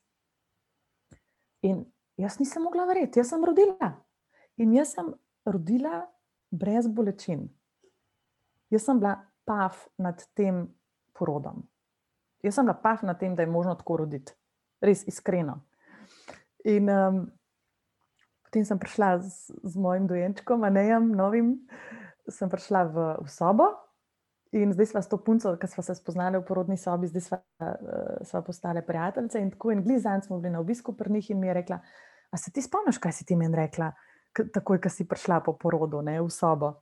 In 1.66 1.84
jaz 2.20 2.38
nisem 2.38 2.62
mogla 2.62 2.84
verjeti, 2.86 3.22
jaz 3.22 3.32
sem 3.32 3.44
rodila. 3.44 3.94
In 4.62 4.74
jaz 4.76 4.92
sem 4.94 5.08
rodila 5.46 6.04
brez 6.54 6.88
bolečin. 6.88 7.48
Jaz 8.70 8.86
sem 8.86 8.98
bila 9.00 9.18
paf 9.44 9.86
nad 9.98 10.22
tem 10.34 10.64
porodom. 11.12 11.62
Jaz 12.42 12.58
sem 12.58 12.66
bila 12.66 12.76
paf 12.80 13.02
nad 13.02 13.18
tem, 13.20 13.34
da 13.34 13.42
je 13.42 13.50
možno 13.50 13.74
tako 13.74 14.02
roditi. 14.04 14.34
Res 14.84 15.04
iskreno. 15.08 15.60
In 16.64 16.88
um, 16.90 17.24
potem 18.44 18.64
sem 18.64 18.78
prišla 18.80 19.18
z, 19.20 19.54
z 19.62 19.80
mojim 19.80 20.08
dojenčkom, 20.08 20.64
a 20.64 20.70
ne 20.70 20.86
jim 20.88 21.10
novim, 21.16 21.54
sem 22.28 22.50
prišla 22.50 22.84
v, 22.88 23.08
v 23.24 23.32
sobo. 23.32 23.68
In 24.54 24.70
zdaj 24.70 24.92
smo 24.92 25.02
s 25.02 25.10
to 25.10 25.18
punco, 25.18 25.56
ki 25.58 25.66
smo 25.66 25.82
se 25.82 25.96
spoznali 25.98 26.38
v 26.38 26.46
porodni 26.46 26.76
sobi, 26.78 27.10
zdaj 27.10 27.24
smo 27.26 27.38
uh, 27.42 28.44
postale 28.46 28.84
prijateljice. 28.86 29.42
In 29.42 29.50
tako 29.50 29.74
in 29.74 29.82
glizan 29.82 30.22
smo 30.22 30.38
bili 30.38 30.54
na 30.54 30.60
obisku 30.62 30.94
pri 30.96 31.10
njih 31.12 31.30
in 31.30 31.40
mi 31.40 31.50
je 31.50 31.54
rekla: 31.54 31.80
A 32.30 32.38
se 32.38 32.52
ti 32.52 32.62
spomniš, 32.62 32.98
kaj 32.98 33.12
si 33.12 33.26
ti 33.26 33.36
meni 33.36 33.56
rekla, 33.56 33.90
takoj, 34.34 34.80
ko 34.82 34.90
si 34.90 35.06
prišla 35.08 35.40
po 35.44 35.54
porodu 35.58 36.02
ne, 36.02 36.18
v 36.22 36.30
sobo? 36.32 36.74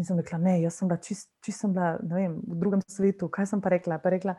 In 0.00 0.06
sem 0.06 0.18
rekla: 0.18 0.38
Ne, 0.40 0.56
jaz 0.62 0.78
sem 0.80 0.88
bila 0.88 1.00
čist, 1.02 1.28
čist 1.44 1.64
sem 1.64 1.72
bila 1.74 1.94
vem, 2.00 2.38
v 2.40 2.58
drugem 2.60 2.82
svetu. 2.88 3.28
Kaj 3.28 3.52
sem 3.52 3.60
pa 3.60 3.72
rekla? 3.74 4.00
Pa 4.00 4.12
rekla, 4.14 4.36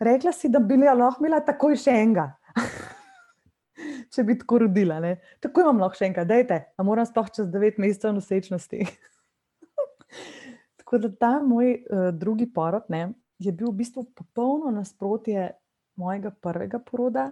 rekla 0.00 0.32
si, 0.32 0.48
da 0.48 0.62
bi 0.62 0.78
lahko 0.80 1.20
imela 1.20 1.42
takoj 1.44 1.76
še 1.76 1.96
enega. 2.02 2.30
Če 4.12 4.24
bi 4.28 4.36
tako 4.38 4.62
rodila, 4.66 5.00
ne? 5.00 5.16
tako 5.42 5.64
imam 5.64 5.80
lahko 5.82 5.98
še 5.98 6.10
enkrat, 6.10 6.28
dajte, 6.28 6.58
a 6.76 6.84
moram 6.86 7.06
sploh 7.08 7.30
čez 7.32 7.48
devet 7.50 7.80
mesecev 7.82 8.12
nosečnosti. 8.14 8.84
Tako 10.82 10.98
da 11.00 11.08
ta 11.16 11.30
moj 11.40 11.70
uh, 11.72 12.10
drugi 12.12 12.44
porod 12.52 12.84
ne, 12.92 13.14
je 13.40 13.52
bil 13.56 13.70
v 13.70 13.78
bistvu 13.80 14.04
popolno 14.12 14.68
nasprotje 14.74 15.48
mojega 15.96 16.34
prvega 16.44 16.82
poroda. 16.84 17.30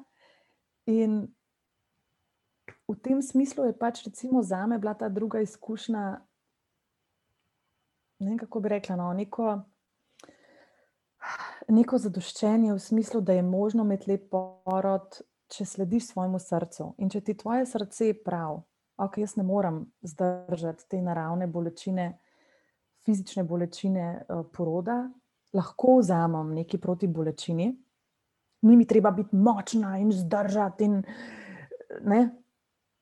In 0.88 1.26
v 2.90 2.98
tem 3.02 3.22
smislu 3.22 3.64
je 3.68 3.76
pač, 3.76 4.04
recimo, 4.06 4.42
za 4.42 4.66
me 4.66 4.78
bila 4.78 4.94
ta 4.94 5.08
druga 5.08 5.40
izkušnja, 5.40 6.04
ne 8.20 8.28
vem, 8.28 8.38
kako 8.38 8.60
bi 8.60 8.68
rekla, 8.68 8.96
no, 8.96 9.12
neko, 9.16 9.60
neko 11.68 11.98
zadoščenje 11.98 12.72
v 12.74 12.80
smislu, 12.82 13.20
da 13.20 13.36
je 13.38 13.42
možno 13.46 13.84
imeti 13.86 14.10
lep 14.10 14.30
porod, 14.30 15.22
če 15.50 15.66
slediš 15.66 16.12
svojemu 16.12 16.38
srcu. 16.38 16.94
In 16.98 17.10
če 17.10 17.20
ti 17.26 17.34
tvoje 17.34 17.66
srce 17.66 18.12
pravi, 18.24 18.60
ok, 19.00 19.18
jaz 19.22 19.36
ne 19.38 19.46
morem 19.46 19.84
zdržati 20.02 20.86
te 20.88 21.00
naravne 21.02 21.48
bolečine 21.50 22.12
fizične 23.04 23.44
bolečine 23.44 24.24
uh, 24.28 24.44
poroda, 24.52 25.08
lahko 25.56 25.98
vzamem 25.98 26.54
neki 26.54 26.78
proti 26.78 27.08
bolečini, 27.08 27.70
ni 28.62 28.76
mi 28.76 28.86
treba 28.86 29.10
biti 29.10 29.36
močna 29.36 29.96
in 29.98 30.12
zdržati. 30.12 30.84
In, 30.84 31.02
ne, 32.04 32.20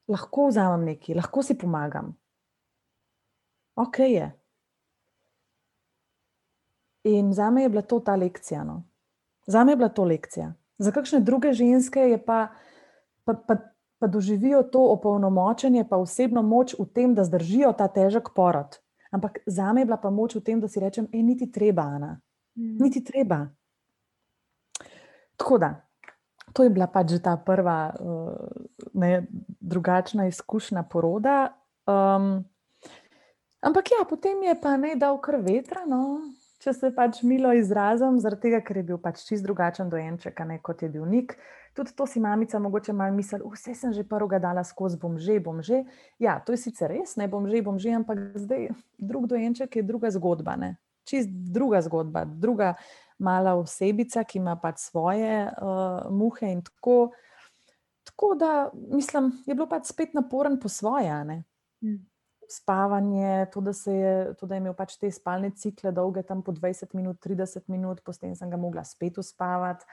lahko 0.09 0.49
vzamem 0.49 0.85
neki, 0.85 1.14
lahko 1.14 1.42
si 1.42 1.59
pomagam. 1.59 2.16
Ok 3.77 3.99
je. 3.99 4.33
In 7.05 7.33
za 7.33 7.51
me 7.51 7.62
je 7.62 7.68
bila 7.68 7.83
to 7.83 8.01
ta 8.01 8.16
lekcija. 8.16 8.64
No. 8.64 8.83
Za 9.47 9.64
me 9.64 9.73
je 9.73 9.77
bila 9.77 9.88
to 9.88 10.05
lekcija. 10.05 10.53
Za 10.79 10.92
kakšne 10.92 11.21
druge 11.21 11.53
ženske 11.53 12.01
je 12.01 12.18
pa, 12.25 12.49
pa, 13.25 13.35
pa, 13.35 13.57
pa 13.99 14.07
doživijo 14.07 14.62
to 14.62 14.83
opolnomočenje, 14.92 15.88
pa 15.88 15.97
osebno 15.97 16.42
moč 16.42 16.75
v 16.79 16.87
tem, 16.94 17.14
da 17.14 17.25
zdržijo 17.25 17.73
ta 17.73 17.88
težek 17.88 18.33
porod. 18.35 18.79
Ampak 19.11 19.38
za 19.47 19.73
me 19.73 19.81
je 19.81 19.88
bila 19.88 19.97
pa 19.97 20.11
moč 20.11 20.35
v 20.35 20.42
tem, 20.44 20.61
da 20.61 20.68
si 20.68 20.81
rečem, 20.81 21.07
da 21.07 21.18
niti 21.18 21.51
treba, 21.53 21.83
Ana. 21.83 22.21
Mm. 22.59 22.77
Niti 22.83 23.05
treba. 23.05 23.47
Tako 25.37 25.59
da, 25.59 25.88
to 26.59 26.66
je 26.66 26.75
bila 26.75 26.90
pač 26.90 27.14
ta 27.23 27.37
prva, 27.38 27.94
uh, 28.03 28.35
ne, 28.99 29.23
drugačna 29.62 30.27
izkušnja 30.27 30.83
poroda. 30.90 31.55
Um, 31.87 32.42
ampak 33.62 33.94
ja, 33.94 34.03
potem 34.03 34.42
je 34.42 34.57
pa 34.59 34.75
ne 34.75 34.97
dal 34.99 35.21
kar 35.23 35.38
vetra, 35.38 35.85
no, 35.87 36.18
če 36.59 36.75
se 36.75 36.90
pač 36.90 37.23
milo 37.23 37.55
izrazim, 37.55 38.18
zaradi 38.18 38.49
tega, 38.49 38.61
ker 38.66 38.83
je 38.83 38.88
bil 38.90 38.99
pač 38.99 39.23
čist 39.29 39.47
drugačen 39.47 39.87
dojenček, 39.87 40.42
ne 40.51 40.59
kot 40.59 40.83
je 40.83 40.90
bil 40.90 41.07
Nik. 41.07 41.37
Tudi 41.79 41.94
to 41.94 42.11
si 42.11 42.18
mamica 42.18 42.59
mogoče 42.59 42.90
malo 42.90 43.14
misli, 43.14 43.38
vse 43.38 43.79
sem 43.79 43.94
že 43.94 44.03
prvega 44.03 44.42
dala 44.42 44.66
skozi, 44.66 44.99
bom 44.99 45.14
že, 45.14 45.38
bom 45.38 45.62
že. 45.62 45.85
Ja, 46.18 46.40
to 46.42 46.51
je 46.51 46.59
sicer 46.59 46.90
res, 46.90 47.14
ne 47.14 47.31
bom 47.31 47.47
že, 47.47 47.62
bom 47.62 47.79
že, 47.79 47.94
ampak 47.94 48.35
zdaj 48.35 48.73
drug 48.99 49.31
dojenček 49.31 49.79
je 49.79 49.87
druga 49.87 50.11
zgodba, 50.11 50.59
ne. 50.59 50.75
Čist 51.07 51.31
druga 51.31 51.79
zgodba, 51.87 52.27
druga 52.27 52.75
mala 53.19 53.55
osebica, 53.59 54.25
ki 54.25 54.39
ima 54.39 54.57
pač 54.57 54.79
svoje 54.89 55.49
uh, 55.49 56.11
muhe 56.11 56.53
in 56.53 56.63
tako. 56.63 57.11
Tako 58.09 58.35
da, 58.41 58.71
mislim, 58.73 59.33
je 59.47 59.55
bilo 59.55 59.67
pač 59.69 59.91
spet 59.91 60.15
naporen 60.17 60.57
po 60.61 60.69
svoje. 60.69 61.13
Mm 61.85 61.99
spavanje, 62.49 63.47
to, 63.53 63.61
da, 63.61 63.71
je, 63.87 64.35
to, 64.35 64.47
da 64.47 64.55
je 64.55 64.59
imel 64.59 64.75
pač 64.75 64.97
te 64.97 65.11
spalne 65.13 65.51
cikle, 65.51 65.93
dolge 65.93 66.23
tam 66.25 66.43
po 66.43 66.53
20 66.53 66.95
minut, 66.97 67.21
30 67.25 67.69
minut, 67.69 68.01
potem 68.05 68.35
sem 68.37 68.51
ga 68.51 68.57
mogla 68.57 68.85
spet 68.89 69.19
uspavati. 69.19 69.85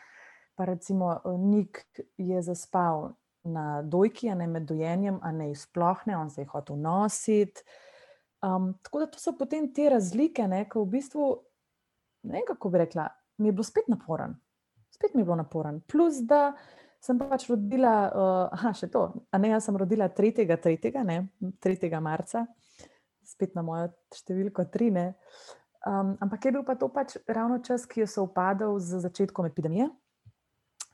Pa 0.56 0.66
recimo 0.66 1.12
eh, 1.18 1.38
Nik 1.38 1.84
je 2.18 2.42
zaspal 2.42 3.12
na 3.44 3.82
dojki, 3.84 4.30
a 4.32 4.36
ne 4.36 4.48
med 4.48 4.64
dojenjem, 4.70 5.20
a 5.22 5.32
ne 5.36 5.52
sploh 5.56 6.06
ne, 6.08 6.16
on 6.18 6.32
se 6.32 6.42
je 6.42 6.52
hotel 6.54 6.80
nositi. 6.80 7.66
Um, 8.46 8.74
tako 8.84 9.04
da 9.04 9.10
to 9.12 9.20
so 9.20 9.36
potem 9.38 9.68
te 9.74 9.90
razlike, 9.90 10.48
ki 10.72 10.80
v 10.80 10.86
bistvu, 10.90 11.28
ne 12.26 12.40
vem, 12.40 12.48
kako 12.48 12.72
bi 12.74 12.82
rekla, 12.84 13.08
mi 13.38 13.52
je 13.52 13.56
bilo 13.56 13.64
spet 13.64 13.88
naporen. 13.92 14.36
Spet 14.92 15.14
mi 15.14 15.22
je 15.22 15.26
bilo 15.26 15.38
naporen. 15.40 15.82
Plus, 15.92 16.22
da 16.24 16.54
sem 17.04 17.20
pač 17.20 17.48
rodila, 17.50 17.94
uh, 18.10 18.56
aha, 18.56 18.74
še 18.74 18.90
to. 18.92 19.06
A 19.32 19.40
ne, 19.42 19.52
jaz 19.54 19.68
sem 19.68 19.78
rodila 19.78 20.08
3. 20.10 20.46
3. 20.56 21.04
Ne, 21.06 21.20
3. 21.62 21.92
marca, 22.02 22.46
spet 23.26 23.54
na 23.58 23.66
mojo 23.66 23.92
številko 24.16 24.66
3. 24.74 25.12
Um, 25.86 26.16
ampak 26.24 26.48
je 26.48 26.56
bil 26.56 26.64
pa 26.66 26.74
to 26.80 26.90
pač 26.90 27.20
ravno 27.30 27.60
čas, 27.62 27.86
ki 27.86 28.02
je 28.02 28.10
sovpadal 28.10 28.80
z 28.82 29.04
začetkom 29.06 29.46
epidemije. 29.52 29.92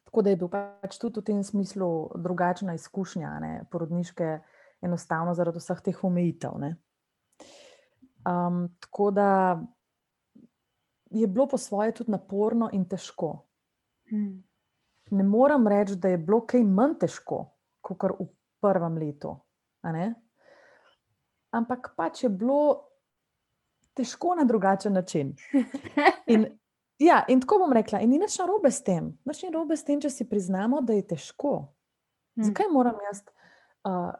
Tako 0.09 0.23
da 0.25 0.33
je 0.33 0.39
bil 0.41 0.49
pač 0.51 0.97
tudi 0.99 1.21
v 1.21 1.27
tem 1.29 1.39
smislu 1.47 2.11
drugačna 2.19 2.75
izkušnja, 2.75 3.29
ne, 3.39 3.51
porodniške, 3.71 4.31
enostavno 4.83 5.31
zaradi 5.37 5.61
vseh 5.63 5.79
teh 5.85 6.03
omejitev. 6.03 6.57
Um, 8.27 8.65
tako 8.83 9.11
da 9.15 9.29
je 11.11 11.27
bilo 11.27 11.47
po 11.47 11.57
svoje 11.57 11.91
tudi 11.91 12.11
naporno 12.11 12.69
in 12.73 12.85
težko. 12.89 13.35
Hmm 14.09 14.43
ne 15.11 15.23
morem 15.23 15.67
reči, 15.67 15.95
da 15.95 16.07
je 16.07 16.17
bilo 16.17 16.41
kaj 16.47 16.63
manj 16.63 16.95
težko, 17.03 17.43
kot 17.81 18.03
v 18.19 18.27
prvem 18.63 18.97
letu. 18.97 19.35
Ampak 21.51 21.91
pač 21.97 22.23
je 22.23 22.29
bilo 22.29 22.87
težko 23.97 24.35
na 24.39 24.45
drugačen 24.47 24.93
način. 24.93 25.35
In, 26.33 26.47
ja, 27.01 27.25
in 27.27 27.41
tako 27.41 27.57
bom 27.65 27.73
rekla, 27.75 27.99
in 27.99 28.13
ni 28.13 28.19
nič 28.21 28.37
narobe 28.39 28.71
s 28.71 28.83
tem. 28.85 29.09
Nič 29.27 29.41
ni 29.43 29.49
narobe 29.49 29.75
s 29.75 29.83
tem, 29.83 29.99
če 29.99 30.09
si 30.13 30.27
priznamo, 30.29 30.79
da 30.85 30.95
je 30.95 31.03
težko. 31.11 31.73
Hmm. 32.37 32.45
Zakaj 32.47 32.69
moram 32.71 33.01
jaz? 33.09 33.23
Uh, 33.83 34.13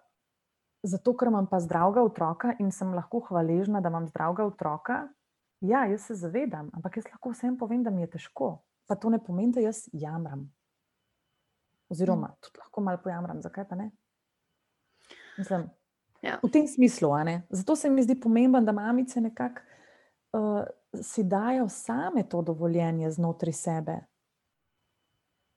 zato, 0.83 1.13
ker 1.15 1.29
imam 1.31 1.47
pa 1.47 1.61
zdravega 1.63 2.03
otroka 2.03 2.55
in 2.59 2.73
sem 2.75 2.91
lahko 2.97 3.21
hvaležna, 3.29 3.79
da 3.79 3.93
imam 3.93 4.09
zdravega 4.09 4.49
otroka. 4.49 4.97
Ja, 5.61 5.85
jaz 5.85 6.01
se 6.01 6.15
zavedam, 6.15 6.69
ampak 6.73 6.97
jaz 6.97 7.05
lahko 7.05 7.31
vsem 7.31 7.57
povem, 7.57 7.83
da 7.83 7.91
mi 7.93 8.01
je 8.01 8.09
težko. 8.17 8.55
Pa 8.89 8.95
to 8.95 9.09
ne 9.09 9.19
pomeni, 9.23 9.53
da 9.53 9.61
jaz 9.61 9.85
jamram. 9.93 10.47
Oziroma, 11.91 12.27
mm. 12.27 12.41
tudi 12.41 12.59
lahko 12.59 12.81
malo 12.81 13.01
pojamram, 13.03 13.41
zakaj 13.41 13.67
pa 13.69 13.75
ne. 13.75 13.91
Mislim, 15.37 15.67
ja. 16.21 16.39
V 16.43 16.49
tem 16.51 16.67
smislu. 16.67 17.09
Zato 17.49 17.75
se 17.75 17.89
mi 17.89 18.03
zdi 18.03 18.19
pomembno, 18.19 18.61
da 18.61 18.71
mamice 18.71 19.21
nekako 19.21 19.61
uh, 20.33 20.63
si 21.01 21.23
dajo 21.23 21.69
same 21.69 22.23
to 22.29 22.41
dovoljenje 22.41 23.11
znotraj 23.11 23.53
sebe. 23.53 23.99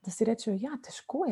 Da 0.05 0.11
si 0.11 0.25
rečejo, 0.25 0.57
da 0.57 0.67
ja, 0.67 0.71
je 0.71 0.83
težko. 0.83 1.25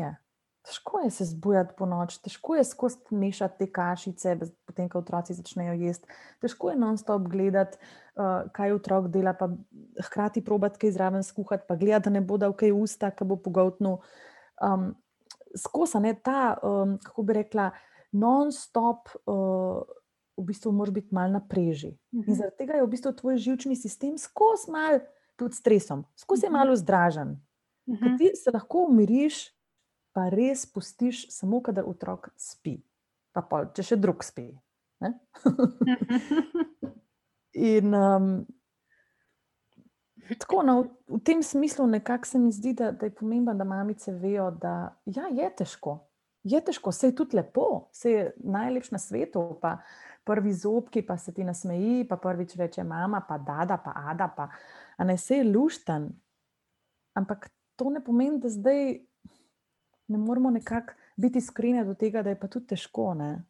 Težko 0.62 1.00
je 1.04 1.10
se 1.10 1.24
zbujati 1.24 1.74
po 1.78 1.86
noč, 1.86 2.20
težko 2.22 2.54
je 2.54 2.64
skozi 2.64 2.96
mešati 3.10 3.58
te 3.58 3.66
kašice, 3.72 4.36
potem, 4.66 4.88
ko 4.88 5.00
otroci 5.02 5.34
začnejo 5.34 5.72
jesti. 5.74 6.06
Težko 6.40 6.70
je 6.70 6.78
non-stop 6.78 7.24
gledati, 7.30 7.78
uh, 8.14 8.46
kaj 8.54 8.76
otrok 8.76 9.08
dela, 9.10 9.34
pa 9.34 9.48
hkrati 10.06 10.44
probati 10.44 10.78
kaj 10.84 10.94
zraven 10.94 11.26
skuhati, 11.26 11.66
pa 11.68 11.76
gledati, 11.76 12.04
da 12.06 12.14
ne 12.14 12.22
bo 12.22 12.38
dal 12.38 12.54
kaj 12.54 12.70
usta, 12.78 13.10
ki 13.10 13.26
bo 13.26 13.40
pogotnil. 13.42 13.98
Um, 14.62 14.92
skozi 15.58 16.00
ne, 16.04 16.14
ta, 16.14 16.54
um, 16.62 16.94
kako 17.02 17.26
bi 17.26 17.36
rekla, 17.40 17.72
non-stop, 18.12 19.10
uh, 19.26 19.82
v 20.36 20.44
bistvu, 20.46 20.72
moraš 20.72 20.94
biti 20.94 21.14
malo 21.14 21.32
na 21.32 21.40
preži. 21.48 21.88
Uh 21.88 21.94
-huh. 21.94 22.16
In 22.16 22.20
mhm. 22.20 22.34
zaradi 22.34 22.56
tega 22.56 22.74
je 22.74 22.82
v 22.82 22.88
bistvu 22.88 23.12
tvoj 23.12 23.36
žilčni 23.36 23.76
sistem 23.76 24.18
skozi 24.18 24.70
malo 24.70 25.00
tudi 25.36 25.54
stresom, 25.54 26.04
skozi 26.16 26.46
uh 26.46 26.50
-huh. 26.50 26.52
malo 26.52 26.76
zdražen. 26.76 27.40
Uh 27.86 27.98
-huh. 27.98 28.18
Ti 28.18 28.30
se 28.34 28.50
lahko 28.50 28.86
umiriš, 28.88 29.61
pa 30.12 30.28
res 30.32 30.66
pustiš 30.68 31.26
samo, 31.32 31.62
kadar 31.64 31.88
otrok 31.88 32.30
spi, 32.36 32.78
pa 33.32 33.42
pol, 33.42 33.70
če 33.74 33.82
še 33.92 33.96
drug 34.00 34.24
spi. 34.24 34.50
In 37.72 37.94
um, 37.96 38.28
tako, 40.38 40.62
no, 40.64 40.76
v, 40.82 41.18
v 41.18 41.20
tem 41.26 41.42
smislu 41.42 41.86
nekako 41.90 42.28
se 42.28 42.38
mi 42.38 42.52
zdi, 42.52 42.72
da, 42.78 42.92
da 42.92 43.08
je 43.08 43.14
pomembno, 43.16 43.54
da 43.54 43.64
mamice 43.68 44.14
vejo, 44.14 44.50
da 44.62 44.94
ja, 45.04 45.28
je 45.32 45.50
težko. 45.62 45.98
Je 46.42 46.58
težko, 46.64 46.92
se 46.92 47.10
je 47.10 47.16
tudi 47.16 47.36
lepo, 47.38 47.88
se 47.94 48.10
je 48.10 48.22
najlepši 48.42 48.94
na 48.94 48.98
svetu. 48.98 49.44
Pa 49.62 49.76
prvi 50.24 50.52
zobki, 50.54 51.02
pa 51.02 51.16
se 51.18 51.34
ti 51.34 51.44
nasmeji, 51.44 52.06
pa 52.08 52.16
prvič 52.16 52.54
reče 52.56 52.84
mama, 52.84 53.20
pa 53.28 53.38
dada, 53.38 53.76
pa 53.82 53.92
ada, 54.12 54.28
pa 54.36 54.48
ne 55.04 55.16
se 55.18 55.36
je 55.36 55.44
lušten. 55.44 56.08
Ampak 57.14 57.50
to 57.76 57.90
ne 57.90 58.04
pomeni, 58.04 58.38
da 58.40 58.48
zdaj 58.48 59.00
ne 60.08 60.18
moramo 60.18 60.50
nekako 60.50 60.92
biti 61.16 61.38
iskreni 61.38 61.84
do 61.84 61.94
tega, 61.94 62.22
da 62.22 62.30
je 62.30 62.40
pa 62.40 62.48
tudi 62.48 62.66
težko. 62.66 63.14
Ne? 63.14 63.44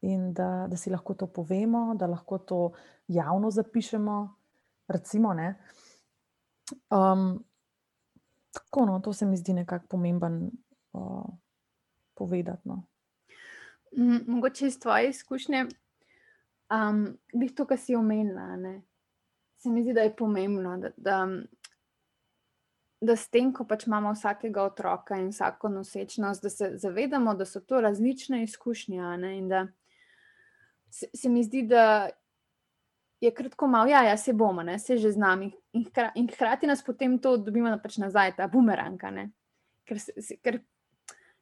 In 0.00 0.32
da, 0.32 0.66
da 0.70 0.76
si 0.76 0.90
lahko 0.90 1.14
to 1.14 1.26
povemo, 1.26 1.94
da 1.94 2.06
lahko 2.06 2.38
to 2.38 2.72
javno 3.08 3.50
zapišemo. 3.50 4.34
Recimo, 4.88 5.34
um, 6.90 7.44
tako, 8.52 8.86
no, 8.86 9.00
to 9.00 9.12
se 9.12 9.26
mi 9.26 9.36
zdi 9.36 9.52
nekako 9.52 9.86
pomemben 9.86 10.50
uh, 10.92 11.24
povedati. 12.14 12.68
No. 12.68 12.82
Mogoče 14.26 14.66
iz 14.66 14.80
tvoje 14.80 15.10
izkušnje, 15.10 15.66
um, 16.70 17.18
bi 17.34 17.54
to, 17.54 17.66
kar 17.66 17.78
si 17.78 17.96
omenila. 17.96 18.56
Ne? 18.56 18.82
Se 19.56 19.70
mi 19.70 19.82
zdi, 19.82 19.92
da 19.92 20.00
je 20.00 20.16
pomembno, 20.16 20.76
da, 20.78 20.90
da, 20.96 21.28
da 23.00 23.16
s 23.16 23.28
tem, 23.30 23.52
ko 23.54 23.64
pač 23.64 23.86
imamo 23.86 24.12
vsakega 24.12 24.62
otroka 24.66 25.16
in 25.18 25.30
vsako 25.30 25.68
nosečnost, 25.68 26.42
da 26.42 26.50
se 26.50 26.70
zavedamo, 26.76 27.34
da 27.34 27.46
so 27.46 27.60
to 27.60 27.80
različne 27.80 28.42
izkušnje. 28.42 29.02
In 29.36 29.48
da 29.48 29.66
se, 30.90 31.06
se 31.14 31.28
mi 31.28 31.44
zdi, 31.44 31.62
da 31.62 32.08
je 33.20 33.30
kratko 33.34 33.66
malo, 33.66 33.90
ja, 33.90 34.02
ja 34.02 34.16
se 34.16 34.32
bomo, 34.32 34.62
ne? 34.62 34.78
se 34.78 34.96
že 34.96 35.12
z 35.12 35.16
nami. 35.16 35.52
In, 35.72 35.84
hkra, 35.84 36.12
in 36.14 36.28
hkrati 36.28 36.66
nas 36.66 36.82
potem 36.84 37.18
to 37.18 37.36
dobimo 37.36 37.70
pač 37.82 37.98
nazaj, 37.98 38.36
ta 38.36 38.48
bumeranka. 38.48 39.10
Ne? 39.10 39.30
Ker, 39.86 40.02
ker 40.42 40.60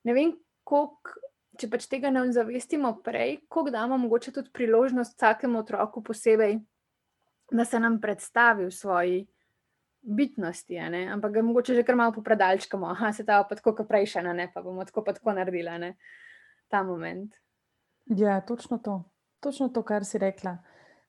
ne 0.05 0.17
vem, 0.17 0.37
koliko. 0.65 1.23
Če 1.57 1.71
pač 1.73 1.87
tega 1.89 2.11
ne 2.13 2.21
zavestimo 2.37 2.91
prej, 3.01 3.39
kako 3.49 3.71
damo 3.73 3.97
mogoče 3.97 4.29
tudi 4.29 4.51
priložnost 4.53 5.15
vsakemu 5.17 5.63
otroku 5.63 6.03
posebej, 6.05 6.59
da 7.49 7.65
se 7.65 7.81
nam 7.81 7.97
predstavi 7.97 8.67
v 8.67 8.75
svoji 8.77 9.23
bitnosti, 10.07 10.79
ampak 11.13 11.33
ga 11.33 11.43
mogoče 11.43 11.75
že 11.75 11.83
kar 11.83 11.97
malo 11.97 12.13
popredalčkamo, 12.13 12.95
da 13.01 13.13
se 13.13 13.25
ta 13.25 13.43
pa 13.45 13.55
tako 13.55 13.75
kot 13.75 13.89
prejšnja, 13.89 14.33
ne 14.33 14.51
pa 14.55 14.63
bomo 14.63 14.85
tako 14.85 15.05
pa 15.05 15.13
tako 15.13 15.33
naredili 15.33 15.79
ne? 15.79 15.97
ta 16.69 16.83
moment. 16.83 17.35
Ja, 18.07 18.41
točno 18.41 18.79
to. 18.79 19.05
Točno 19.41 19.69
to, 19.69 19.83
kar 19.83 20.05
si 20.05 20.19
rekla, 20.19 20.59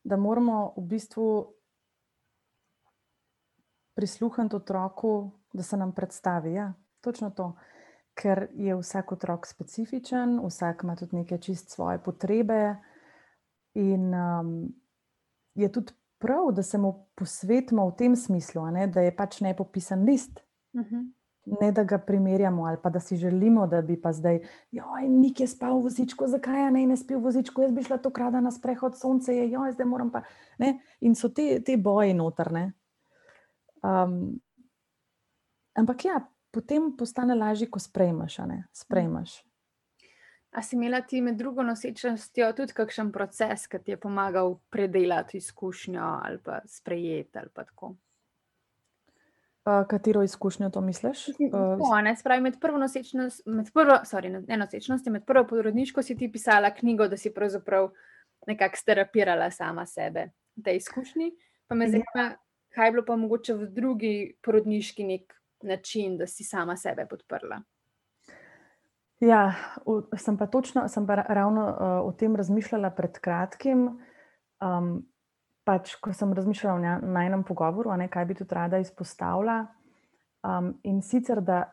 da 0.03 0.17
moramo 0.17 0.73
v 0.77 0.81
bistvu 0.81 1.53
prisluhniti 3.95 4.55
otroku, 4.55 5.31
da 5.53 5.63
se 5.63 5.77
nam 5.77 5.91
predstavi. 5.91 6.53
Ja, 6.53 6.73
točno 7.01 7.29
to. 7.29 7.55
Ker 8.13 8.47
je 8.53 8.75
vsak 8.75 9.11
otrok 9.11 9.47
specifičen, 9.47 10.39
vsak 10.45 10.83
ima 10.83 10.95
tudi 10.95 11.15
neke 11.15 11.37
čist 11.37 11.69
svoje 11.69 11.99
potrebe, 12.03 12.75
in 13.77 14.13
um, 14.13 14.73
je 15.53 15.71
tudi 15.71 15.93
prav, 16.17 16.51
da 16.51 16.63
se 16.63 16.77
mu 16.77 17.07
posvetimo 17.15 17.89
v 17.89 17.95
tem 17.95 18.15
smislu, 18.15 18.65
ne, 18.71 18.87
da 18.87 19.01
je 19.01 19.15
pač 19.15 19.41
nepopisan 19.41 20.03
list. 20.03 20.39
Uh 20.73 20.81
mhm. 20.81 20.95
-huh. 20.95 21.13
Ne 21.61 21.71
da 21.71 21.83
ga 21.83 21.97
primerjamo, 21.97 22.65
ali 22.65 22.77
pa 22.83 22.89
da 22.89 22.99
si 22.99 23.15
želimo, 23.15 23.67
da 23.67 23.81
bi 23.81 24.01
pa 24.01 24.13
zdaj, 24.13 24.39
joj, 24.71 25.07
nik 25.09 25.39
je 25.39 25.47
spal 25.47 25.79
v 25.79 25.83
vozičku, 25.83 26.27
zakaj 26.27 26.63
je 26.63 26.71
ne, 26.71 26.87
ne 26.87 26.97
spil 26.97 27.19
v 27.19 27.23
vozičku, 27.23 27.61
jaz 27.61 27.71
bi 27.71 27.83
šla 27.83 27.97
to 27.97 28.09
krada 28.09 28.41
na 28.41 28.51
sprehod, 28.51 28.97
sonce 28.97 29.35
je, 29.35 29.51
joj, 29.51 29.71
zdaj 29.71 29.85
moram 29.85 30.11
pa. 30.11 30.21
Ne? 30.59 30.79
In 30.99 31.15
so 31.15 31.29
te, 31.29 31.61
te 31.63 31.77
boje 31.77 32.13
notrne. 32.13 32.73
Um, 33.83 34.41
ampak 35.75 36.05
ja, 36.05 36.27
potem 36.51 36.97
postane 36.97 37.35
lažje, 37.35 37.69
ko 37.69 37.79
sprejmaš. 37.79 38.37
sprejmaš. 38.73 39.46
A 40.57 40.61
si 40.61 40.75
imela 40.75 41.01
ti 41.01 41.19
med 41.21 41.35
drugo 41.37 41.61
nosečnostjo 41.63 42.47
tudi 42.57 42.73
kakšen 42.73 43.11
proces, 43.13 43.67
ki 43.69 43.77
ti 43.77 43.93
je 43.93 43.97
pomagal 44.01 44.55
predelati 44.73 45.37
izkušnjo 45.37 46.01
ali 46.01 46.39
pa 46.43 46.61
sprejeti 46.65 47.37
ali 47.37 47.49
pa 47.53 47.63
tako? 47.63 47.91
Uh, 49.67 49.85
katero 49.87 50.23
izkušnjo 50.23 50.69
to 50.69 50.81
misliš? 50.81 51.27
Uh, 51.27 52.01
ne, 52.03 52.15
spravi, 52.15 52.41
med 52.41 52.57
prvo 52.61 52.77
nosečnostjo, 52.77 53.53
med 53.53 53.69
prvo, 53.73 53.99
sorry, 54.09 54.33
ne 54.47 54.57
nosečnostjo, 54.57 55.13
med 55.13 55.25
prvo 55.25 55.45
porodniško 55.47 56.01
si 56.01 56.17
ti 56.17 56.31
pisala 56.31 56.73
knjigo, 56.73 57.07
da 57.07 57.17
si 57.17 57.33
pravzaprav 57.33 57.91
nekako 58.47 58.81
sterapirala 58.81 59.51
sama 59.51 59.85
sebe 59.85 60.29
v 60.55 60.63
tej 60.63 60.81
izkušnji. 60.81 61.31
Pa 61.67 61.75
me 61.75 61.85
ja. 61.85 61.99
zanima, 61.99 62.29
kaj 62.73 62.87
je 62.87 62.91
bilo 62.91 63.05
pa 63.05 63.15
mogoče 63.15 63.53
v 63.53 63.69
drugi 63.77 64.13
porodniški 64.41 65.03
nek 65.03 65.33
način, 65.61 66.17
da 66.17 66.27
si 66.27 66.43
sama 66.43 66.77
sebe 66.77 67.05
podprla. 67.05 67.61
Ja, 69.19 69.55
v, 69.85 70.17
sem 70.17 70.37
pa 70.37 70.45
točno, 70.45 70.85
sem 70.87 71.07
pa 71.07 71.15
ravno 71.15 71.63
uh, 71.65 72.07
o 72.07 72.11
tem 72.13 72.35
razmišljala 72.35 72.91
pred 72.93 73.17
kratkim. 73.19 73.87
Um, 74.61 75.07
pač, 75.65 75.95
ko 75.99 76.13
sem 76.13 76.33
razmišljala 76.33 76.79
na, 76.79 76.93
na 77.01 77.25
enem 77.25 77.43
pogovoru, 77.43 77.91
ne, 77.97 78.07
kaj 78.13 78.25
bi 78.29 78.37
tudi 78.37 78.55
rada 78.55 78.79
izpostavila. 78.79 79.65
Um, 80.45 80.75
in 80.83 81.01
sicer, 81.01 81.41
da 81.41 81.65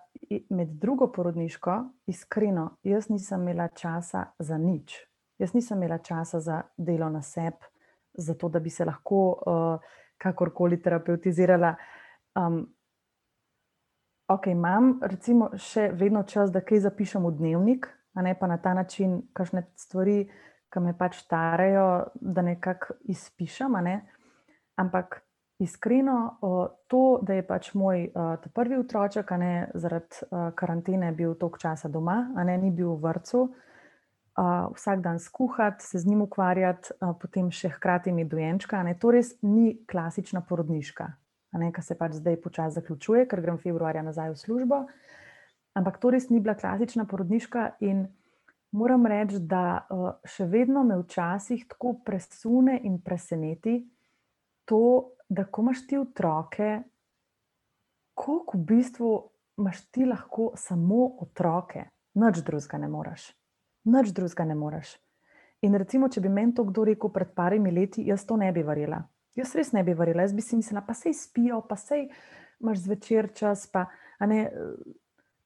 med 0.50 0.72
drugo 0.80 1.10
porodniško, 1.12 1.76
iskreno, 2.10 2.78
jaz 2.82 3.10
nisem 3.12 3.44
imela 3.44 3.68
časa 3.68 4.24
za 4.38 4.58
nič. 4.58 4.96
Jaz 5.38 5.52
nisem 5.54 5.78
imela 5.78 5.98
časa 5.98 6.40
za 6.40 6.62
delo 6.76 7.10
na 7.12 7.22
sebi, 7.22 7.70
za 8.14 8.34
to, 8.34 8.48
da 8.48 8.60
bi 8.60 8.70
se 8.70 8.84
lahko 8.88 9.20
uh, 9.34 9.92
kakorkoli 10.18 10.80
terapeutizirala. 10.82 11.74
Um, 12.34 12.64
ok, 14.34 14.46
imam 14.50 14.98
recimo 15.02 15.50
še 15.58 15.88
vedno 15.94 16.24
čas, 16.28 16.52
da 16.52 16.62
kaj 16.64 16.84
zapišem 16.88 17.26
v 17.26 17.34
dnevnik, 17.38 17.88
a 18.14 18.22
ne 18.22 18.34
pa 18.38 18.48
na 18.50 18.58
ta 18.62 18.74
način, 18.74 19.20
kakšne 19.34 19.64
stvari, 19.78 20.24
ki 20.74 20.82
me 20.82 20.94
pač 20.98 21.20
starejo, 21.22 21.86
da 22.14 22.42
nekako 22.42 22.98
izpišem. 23.10 23.78
Ne? 23.86 23.94
Ampak 24.80 25.20
iskreno, 25.62 26.16
to, 26.90 27.02
da 27.22 27.38
je 27.38 27.46
pač 27.46 27.70
moj 27.78 28.08
prvi 28.54 28.78
otroček, 28.82 29.30
a 29.30 29.38
ne 29.38 29.52
zaradi 29.74 30.26
karantene, 30.58 31.12
bil 31.14 31.36
toliko 31.38 31.62
časa 31.62 31.90
doma, 31.90 32.32
a 32.34 32.46
ne 32.46 32.58
ni 32.58 32.74
bil 32.74 32.96
v 32.96 33.04
vrtu. 33.06 33.46
Uh, 34.34 34.66
vsak 34.74 34.98
dan 34.98 35.20
skuhati, 35.22 35.84
se 35.86 36.00
z 36.02 36.10
njim 36.10 36.24
ukvarjati, 36.24 36.96
uh, 36.98 37.12
potem 37.14 37.52
še 37.54 37.68
hkrati 37.76 38.10
mi 38.10 38.24
dojenčka. 38.26 38.80
Ne, 38.82 38.96
to 38.98 39.12
res 39.14 39.36
ni 39.46 39.76
klasična 39.86 40.42
porodniška 40.42 41.06
kar 41.54 41.84
se 41.84 41.94
pač 41.98 42.18
zdaj 42.18 42.40
počasi 42.42 42.80
zaključuje, 42.80 43.28
ker 43.30 43.40
grem 43.40 43.58
februarja 43.62 44.02
nazaj 44.02 44.32
v 44.32 44.40
službo. 44.40 44.80
Ampak 45.74 45.98
to 46.02 46.10
res 46.14 46.28
ni 46.30 46.40
bila 46.40 46.54
klasična 46.54 47.06
porodniška 47.10 47.76
in 47.86 48.06
moram 48.74 49.06
reči, 49.06 49.38
da 49.38 49.86
še 50.26 50.46
vedno 50.50 50.84
me 50.86 50.98
včasih 51.02 51.66
tako 51.70 51.96
presune 52.06 52.78
in 52.82 53.00
preseneti 53.02 53.80
to, 54.64 55.14
da 55.28 55.44
ko 55.44 55.62
imaš 55.62 55.86
ti 55.86 55.98
otroke, 55.98 56.68
koliko 58.14 58.58
v 58.58 58.66
bistvu 58.66 59.14
imaš 59.58 59.80
ti 59.90 60.06
lahko 60.06 60.52
samo 60.58 61.06
otroke, 61.22 61.88
nič 62.14 62.42
drugega 62.46 62.78
ne 62.78 62.88
moreš. 62.90 63.30
Nič 63.84 64.14
drugega 64.14 64.46
ne 64.48 64.54
moreš. 64.58 64.96
In 65.64 65.74
recimo, 65.80 66.08
če 66.08 66.20
bi 66.20 66.28
meni 66.28 66.54
to 66.54 66.64
kdo 66.68 66.84
rekel 66.84 67.10
pred 67.12 67.30
parimi 67.34 67.72
leti, 67.72 68.04
jaz 68.04 68.26
to 68.28 68.36
ne 68.36 68.50
bi 68.52 68.62
verjela. 68.62 69.00
Jaz 69.34 69.54
res 69.58 69.72
ne 69.74 69.82
bi 69.82 69.94
verjela, 69.98 70.22
jaz 70.22 70.34
bi 70.34 70.42
si 70.42 70.56
mislila, 70.56 70.84
pa 70.86 70.94
sej 70.94 71.14
spijo, 71.18 71.60
pa 71.68 71.76
sej 71.76 72.08
imaš 72.62 72.84
zvečer 72.84 73.32
čas. 73.34 73.66
Pa, 73.66 73.88
ne, 74.22 74.46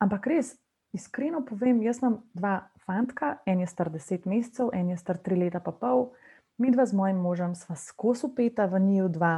ampak 0.02 0.26
res, 0.28 0.54
iskreno 0.92 1.40
povem, 1.48 1.80
jaz 1.82 2.02
imam 2.02 2.20
dva 2.36 2.68
fantka, 2.84 3.38
en 3.46 3.60
je 3.64 3.68
star 3.70 3.90
deset 3.92 4.26
mesecev, 4.28 4.72
en 4.76 4.92
je 4.92 4.98
star 5.00 5.20
tri 5.24 5.38
leta 5.40 5.60
pa 5.64 5.72
pol. 5.72 6.10
Mi 6.58 6.72
dva 6.74 6.86
z 6.86 6.96
mojim 6.98 7.20
možem 7.22 7.54
sva 7.54 7.76
skozi 7.78 8.26
upeta 8.26 8.66
v 8.66 8.80
njiju 8.82 9.08
dva, 9.14 9.34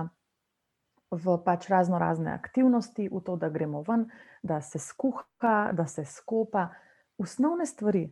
v 1.10 1.36
pač 1.44 1.68
razno 1.68 1.98
razne 1.98 2.32
aktivnosti, 2.32 3.08
v 3.10 3.20
to, 3.26 3.36
da 3.36 3.50
gremo 3.50 3.82
ven, 3.86 4.06
da 4.42 4.60
se 4.62 4.78
skuha, 4.78 5.72
da 5.74 5.86
se 5.86 6.04
skopa, 6.04 6.70
osnovne 7.18 7.66
stvari. 7.66 8.06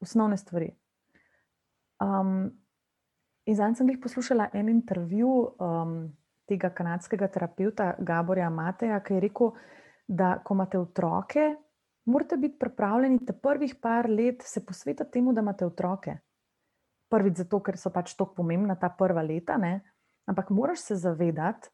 Osnovne 0.00 0.36
stvari. 0.36 0.72
Um, 2.00 2.63
In 3.44 3.56
zdaj 3.56 3.74
sem 3.76 3.88
jih 3.92 4.00
poslušala 4.00 4.48
en 4.56 4.68
intervju 4.72 5.30
um, 5.60 5.96
tega 6.48 6.70
kanadskega 6.70 7.28
terapeuta 7.28 7.92
Gaborja 7.98 8.48
Mateja, 8.50 9.00
ki 9.04 9.18
je 9.18 9.20
rekel, 9.20 9.52
da 10.08 10.38
ko 10.44 10.54
imate 10.54 10.78
otroke, 10.78 11.44
morate 12.04 12.36
biti 12.36 12.58
pripravljeni 12.58 13.24
te 13.26 13.32
prvih 13.32 13.74
par 13.80 14.08
let 14.10 14.42
se 14.44 14.64
posvetiti 14.66 15.10
temu, 15.10 15.32
da 15.32 15.40
imate 15.40 15.66
otroke. 15.66 16.16
Prvič 17.10 17.44
zato, 17.44 17.60
ker 17.60 17.76
so 17.80 17.92
pač 17.92 18.14
tako 18.16 18.34
pomembna 18.40 18.76
ta 18.80 18.88
prva 18.88 19.22
leta, 19.22 19.56
ne? 19.56 19.80
ampak 20.26 20.50
moraš 20.50 20.78
se 20.88 20.96
zavedati, 20.96 21.68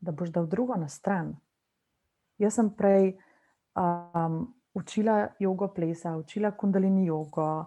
da 0.00 0.12
boš 0.12 0.30
dal 0.30 0.46
drugo 0.46 0.76
na 0.78 0.88
stran. 0.88 1.32
Jaz 2.38 2.54
sem 2.58 2.70
prej 2.74 3.12
um, 3.78 4.44
učila 4.74 5.34
jogo 5.38 5.68
plesa, 5.74 6.16
učila 6.16 6.50
kundalini 6.58 7.06
jogo, 7.06 7.66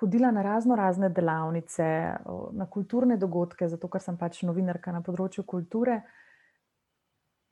hodila 0.00 0.30
na 0.30 0.42
razno 0.42 0.76
razne 0.76 1.08
delavnice, 1.08 2.14
uh, 2.24 2.48
na 2.52 2.66
kulturne 2.66 3.16
dogodke, 3.16 3.68
zato 3.68 3.88
ker 3.88 4.02
sem 4.02 4.18
pač 4.18 4.42
novinarka 4.42 4.92
na 4.92 5.00
področju 5.00 5.44
kulture. 5.48 6.02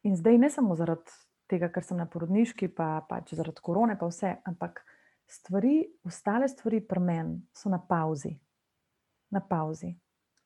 In 0.05 0.17
zdaj 0.17 0.39
ne 0.39 0.51
samo 0.51 0.77
zaradi 0.77 1.13
tega, 1.51 1.69
ker 1.73 1.85
sem 1.85 1.99
na 1.99 2.07
porodniški, 2.07 2.69
pa 2.69 3.01
pač 3.09 3.35
zaradi 3.35 3.63
korone, 3.65 3.97
pa 3.99 4.09
vse, 4.09 4.37
ampak 4.49 4.85
stvari, 5.31 5.83
ostale 6.07 6.49
stvari 6.49 6.81
pri 6.81 7.01
meni 7.01 7.41
so 7.55 7.73
na 7.73 7.79
pauzi. 7.79 8.33
Na 9.31 9.41
pauzi. 9.41 9.95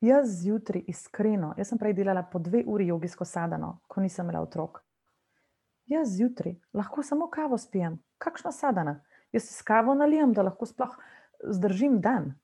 Jaz 0.04 0.42
zjutraj, 0.42 0.82
iskreno, 0.90 1.54
jaz 1.56 1.70
sem 1.70 1.80
prej 1.80 1.94
delala 1.96 2.24
po 2.28 2.38
dve 2.42 2.60
uri 2.68 2.90
jogijsko 2.90 3.24
sadano, 3.24 3.78
ko 3.88 4.02
nisem 4.04 4.26
imela 4.26 4.42
otrok. 4.44 4.82
Jaz 5.88 6.16
zjutraj 6.16 6.58
lahko 6.76 7.02
samo 7.02 7.30
kavo 7.32 7.56
spijem, 7.58 7.96
kakšna 8.18 8.52
sadana. 8.52 8.98
Jaz 9.32 9.48
si 9.48 9.64
kavo 9.64 9.94
nalijem, 9.96 10.32
da 10.32 10.44
lahko 10.44 10.66
sploh 10.68 10.92
zdržim 11.50 12.00
dan. 12.00 12.34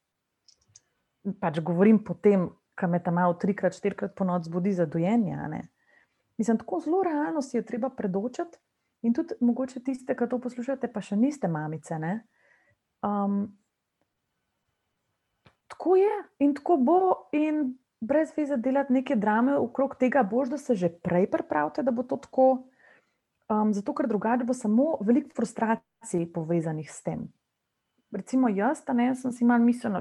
Pač 1.41 1.61
govorim 1.61 2.01
potem, 2.05 2.49
ko 2.79 2.89
me 2.89 3.01
tam 3.03 3.21
malo 3.21 3.37
trikrat, 3.37 3.77
štirikrat 3.77 4.15
po 4.17 4.25
noč 4.25 4.49
zbudi 4.49 4.73
za 4.73 4.87
dojenje. 4.87 5.37
Mislim, 6.41 6.59
tako 6.59 6.81
zelo 6.81 7.03
realno 7.05 7.43
si 7.43 7.57
je 7.57 7.67
treba 7.67 7.91
predočiti. 7.91 8.59
In 9.03 9.15
tudi 9.17 9.35
mogoče 9.41 9.81
tiste, 9.81 10.17
ki 10.17 10.29
to 10.29 10.39
poslušate, 10.41 10.89
pa 10.93 11.01
še 11.01 11.17
niste 11.17 11.49
mamice. 11.49 11.97
Um, 13.01 13.47
tako 15.73 15.97
je 15.97 16.11
in 16.45 16.53
tako 16.57 16.77
bo, 16.77 16.99
in 17.33 17.79
brez 18.01 18.35
veze 18.37 18.57
delati 18.61 18.93
neke 18.93 19.17
drame 19.17 19.57
okrog 19.57 19.97
tega, 20.01 20.23
bož, 20.25 20.53
da 20.53 20.59
se 20.59 20.77
že 20.77 20.89
prej 20.89 21.31
pripravite, 21.33 21.83
da 21.83 21.93
bo 21.93 22.05
to 22.05 22.21
tako. 22.21 22.49
Um, 23.51 23.73
zato, 23.75 23.95
ker 23.97 24.07
drugače 24.07 24.45
bo 24.47 24.55
samo 24.55 24.95
veliko 25.01 25.33
frustracij 25.35 26.29
povezanih 26.33 26.91
s 26.91 27.03
tem. 27.03 27.27
Recimo, 28.13 28.49
jaz, 28.49 28.83
ne, 28.95 29.15
sem 29.15 29.33
si 29.33 29.45
malo 29.45 29.65
mislil, 29.65 30.01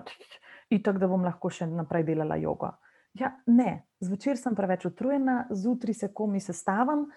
da 0.82 1.08
bom 1.08 1.24
lahko 1.26 1.50
še 1.54 1.68
naprej 1.70 2.08
delala 2.08 2.40
jogo. 2.42 2.72
Ja, 3.18 3.34
ne, 3.46 3.86
zvečer 4.02 4.38
sem 4.38 4.56
preveč 4.58 4.86
utrujena, 4.90 5.44
zjutraj 5.50 5.94
se 5.94 6.12
komi 6.14 6.42
sestavim, 6.42 7.08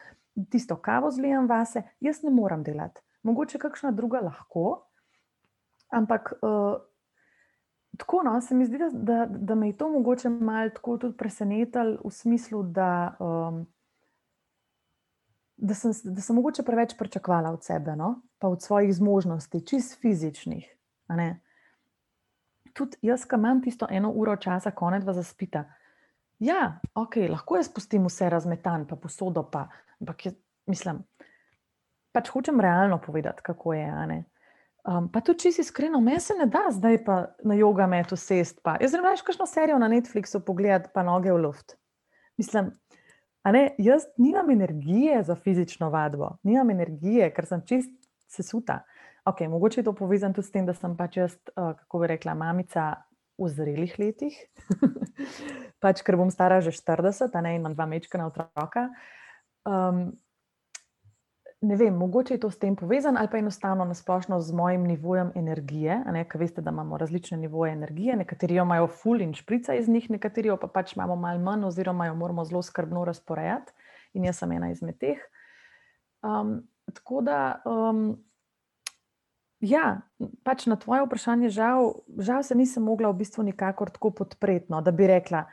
tisto 0.50 0.76
kavo 0.76 1.10
zlijem 1.12 1.48
vase, 1.48 1.82
jaz 2.00 2.22
ne 2.24 2.32
morem 2.32 2.62
delati. 2.64 3.00
Mogoče 3.22 3.60
kakšna 3.60 3.92
druga 3.92 4.22
lahko, 4.24 4.86
ampak 5.92 6.32
uh, 6.40 6.80
tako 8.00 8.22
no, 8.24 8.40
se 8.40 8.56
mi 8.56 8.66
zdi, 8.66 8.80
da, 8.92 9.26
da 9.28 9.54
me 9.54 9.68
je 9.68 9.76
to 9.78 9.90
mogoče 9.92 10.32
malo 10.32 10.72
tako 10.74 10.96
tudi 10.98 11.16
presenetilo 11.16 12.00
v 12.04 12.10
smislu, 12.10 12.62
da. 12.62 13.16
Um, 13.20 13.64
da 15.62 15.74
sem, 15.78 15.92
da 16.04 16.20
sem 16.20 16.34
mogoče 16.36 16.64
preveč 16.66 16.96
pričakovala 16.98 17.52
od 17.54 17.62
sebe, 17.62 17.94
no? 17.96 18.16
pa 18.38 18.48
od 18.48 18.62
svojih 18.62 18.90
zmožnosti, 18.94 19.60
čist 19.66 20.00
fizičnih. 20.00 20.64
Tudi 22.72 22.96
jaz, 23.04 23.26
ki 23.28 23.36
imam 23.36 23.60
tisto 23.62 23.86
eno 23.90 24.10
uro 24.16 24.36
časa, 24.36 24.70
konec 24.70 25.04
vas 25.04 25.16
zaspita. 25.16 25.64
Ja, 26.42 26.80
ok, 26.94 27.20
lahko 27.30 27.58
jaz 27.58 27.68
spustim 27.68 28.06
vse 28.08 28.30
razmetan, 28.32 28.86
pa 28.88 28.96
posodo, 28.96 29.44
pa, 29.50 29.66
ampak 30.00 30.26
jaz, 30.26 30.36
mislim, 30.66 31.02
pač 32.12 32.30
hočem 32.32 32.60
realno 32.60 32.98
povedati, 32.98 33.44
kako 33.44 33.76
je. 33.76 33.88
Um, 34.82 35.06
pa 35.12 35.20
tudi, 35.20 35.44
če 35.44 35.52
si 35.52 35.62
iskreno, 35.62 36.00
meni 36.02 36.20
se 36.20 36.34
ne 36.34 36.48
da 36.50 36.64
zdaj 36.72 37.04
pa 37.04 37.18
na 37.46 37.54
jogo 37.54 37.86
metu 37.86 38.16
sest. 38.18 38.62
Pa. 38.64 38.78
Jaz 38.82 38.96
zelo 38.96 39.06
rečem, 39.06 39.28
kakšno 39.28 39.46
serijo 39.46 39.78
na 39.78 39.90
Netflixu 39.92 40.42
pogledati, 40.42 40.90
pa 40.94 41.04
noge 41.06 41.30
v 41.30 41.38
luft. 41.44 41.76
Mislim, 42.40 42.72
Ne, 43.50 43.74
jaz 43.78 44.02
nimam 44.16 44.50
energije 44.50 45.22
za 45.22 45.34
fizično 45.34 45.90
vadbo, 45.90 46.36
nimam 46.42 46.70
energije, 46.70 47.30
ker 47.34 47.46
sem 47.46 47.62
čist 47.66 47.90
sesuta. 48.30 48.84
Okay, 49.24 49.48
mogoče 49.48 49.80
je 49.80 49.84
to 49.84 49.92
povezano 49.92 50.34
tudi 50.34 50.46
s 50.46 50.50
tem, 50.50 50.66
da 50.66 50.74
sem 50.74 50.96
pač 50.98 51.16
jaz, 51.16 51.36
uh, 51.54 51.76
kako 51.78 52.02
bi 52.02 52.10
rekla, 52.10 52.34
mamica 52.34 53.04
v 53.38 53.48
zrelih 53.48 53.94
letih, 53.98 54.34
pač 55.82 56.02
ker 56.02 56.18
bom 56.18 56.30
stara 56.30 56.60
že 56.60 56.74
40, 56.74 57.30
a 57.30 57.40
ne 57.40 57.54
imam 57.56 57.74
dva 57.74 57.86
mečka 57.86 58.18
na 58.18 58.26
otroka. 58.26 58.88
Um, 59.62 60.10
ne 61.62 61.76
vem, 61.78 61.94
mogoče 61.94 62.34
je 62.34 62.40
to 62.42 62.50
s 62.50 62.58
tem 62.58 62.74
povezano, 62.76 63.20
ali 63.22 63.30
pa 63.30 63.38
enostavno 63.38 63.84
nasplošno 63.86 64.40
z 64.42 64.52
mojim 64.52 64.82
nivojem 64.90 65.30
energije. 65.38 66.02
Ker 66.28 66.40
veste, 66.40 66.62
da 66.62 66.74
imamo 66.74 66.98
različne 66.98 67.38
nivoje 67.38 67.72
energije, 67.72 68.16
nekateri 68.16 68.58
jo 68.58 68.66
imajo 68.66 68.90
ful 68.90 69.22
in 69.22 69.34
šprica 69.34 69.78
iz 69.78 69.88
njih, 69.88 70.10
nekateri 70.10 70.50
jo 70.50 70.58
pa 70.58 70.66
pač 70.66 70.96
imamo 70.96 71.16
malo 71.16 71.38
manj, 71.38 71.64
oziroma 71.70 72.06
jo 72.10 72.18
moramo 72.18 72.44
zelo 72.44 72.62
skrbno 72.62 73.04
razporejati. 73.04 73.72
In 74.18 74.26
jaz 74.26 74.42
sem 74.42 74.52
ena 74.52 74.70
izmed 74.74 74.98
teh. 74.98 75.22
Um, 76.26 76.66
tako 76.90 77.22
da, 77.22 77.62
um, 77.64 78.18
ja, 79.62 80.02
pač 80.42 80.66
na 80.66 80.76
tvoje 80.76 81.06
vprašanje, 81.06 81.48
žal, 81.54 82.02
žal 82.18 82.42
se 82.42 82.54
nisem 82.58 82.82
mogla 82.82 83.12
v 83.12 83.22
bistvu 83.22 83.46
nikakor 83.46 83.90
tako 83.94 84.10
podpreti, 84.22 84.68
no, 84.74 84.82
da 84.82 84.90
bi 84.90 85.06
rekla, 85.06 85.46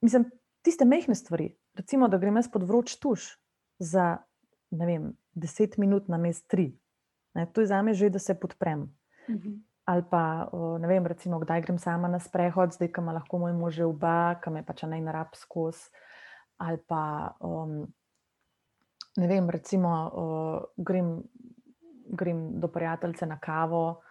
mislim, 0.00 0.26
tiste 0.64 0.88
mehke 0.88 1.14
stvari, 1.14 1.52
recimo, 1.76 2.08
da 2.08 2.18
grem 2.18 2.40
jaz 2.40 2.48
pod 2.50 2.64
vroč 2.66 2.96
tuš 2.96 3.36
za 3.78 4.24
ne 4.72 4.86
vem, 4.86 5.12
deset 5.34 5.76
minut 5.76 6.08
na 6.08 6.18
mest 6.18 6.48
tri. 6.48 6.72
Ne, 7.34 7.46
to 7.52 7.60
je 7.60 7.66
za 7.66 7.82
me 7.82 7.94
že, 7.94 8.10
da 8.10 8.18
se 8.18 8.34
podprem. 8.34 8.80
Uh 9.28 9.34
mhm. 9.34 9.48
-huh. 9.48 9.60
Ali 9.84 10.04
pa, 10.10 10.48
ne 10.80 10.88
vem, 10.88 11.06
recimo, 11.06 11.38
kdaj 11.38 11.60
grem 11.62 11.78
sama 11.78 12.08
na 12.08 12.18
sprehod, 12.18 12.72
zdaj, 12.72 12.92
ima 12.98 13.12
lahko 13.12 13.38
moj 13.38 13.52
mož 13.52 13.80
oba, 13.80 14.38
ki 14.44 14.50
me 14.50 14.62
pač 14.62 14.82
naj 14.82 15.00
narab 15.00 15.34
skozi. 15.34 15.90
Ali 16.58 16.78
pa, 16.88 17.34
um, 17.40 17.92
ne 19.16 19.26
vem, 19.26 19.50
recimo, 19.50 19.90
uh, 20.14 20.84
grem, 20.84 21.22
grem 22.08 22.60
do 22.60 22.68
prijateljice 22.68 23.26
na 23.26 23.38
kavo, 23.40 24.02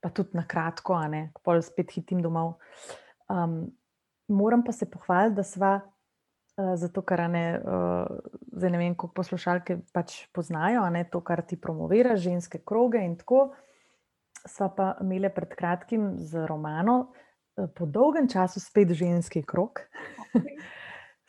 pa 0.00 0.10
tudi 0.10 0.36
na 0.36 0.46
kratko, 0.48 0.94
a 0.94 1.08
ne, 1.08 1.22
pol 1.44 1.62
spet 1.62 1.92
hitim 1.94 2.22
domov. 2.22 2.56
Um, 3.30 3.64
moram 4.28 4.64
pa 4.64 4.72
se 4.72 4.90
pohvaliti, 4.90 5.36
da 5.36 5.44
sva 5.46 5.72
Eh, 6.52 6.76
zato, 6.76 7.00
ker 7.00 7.22
ne, 7.32 7.44
uh, 7.64 8.18
zdaj 8.52 8.70
ne 8.74 8.78
vem, 8.78 8.92
kako 8.92 9.14
poslušalke 9.16 9.78
pač 9.96 10.18
poznajo, 10.36 10.82
ne, 10.92 11.06
to, 11.08 11.22
kar 11.24 11.40
ti 11.48 11.56
promovira, 11.56 12.12
ženske 12.20 12.60
kroge 12.68 13.00
in 13.00 13.14
tako. 13.16 13.46
Sva 14.44 14.68
pa 14.76 14.90
imeli 15.00 15.30
pred 15.32 15.54
kratkim 15.56 16.10
z 16.20 16.44
Romano, 16.50 16.98
uh, 17.56 17.70
po 17.72 17.88
dolgem 17.88 18.28
času 18.28 18.60
spet 18.60 18.92
ženski 18.92 19.40
krog. 19.48 19.80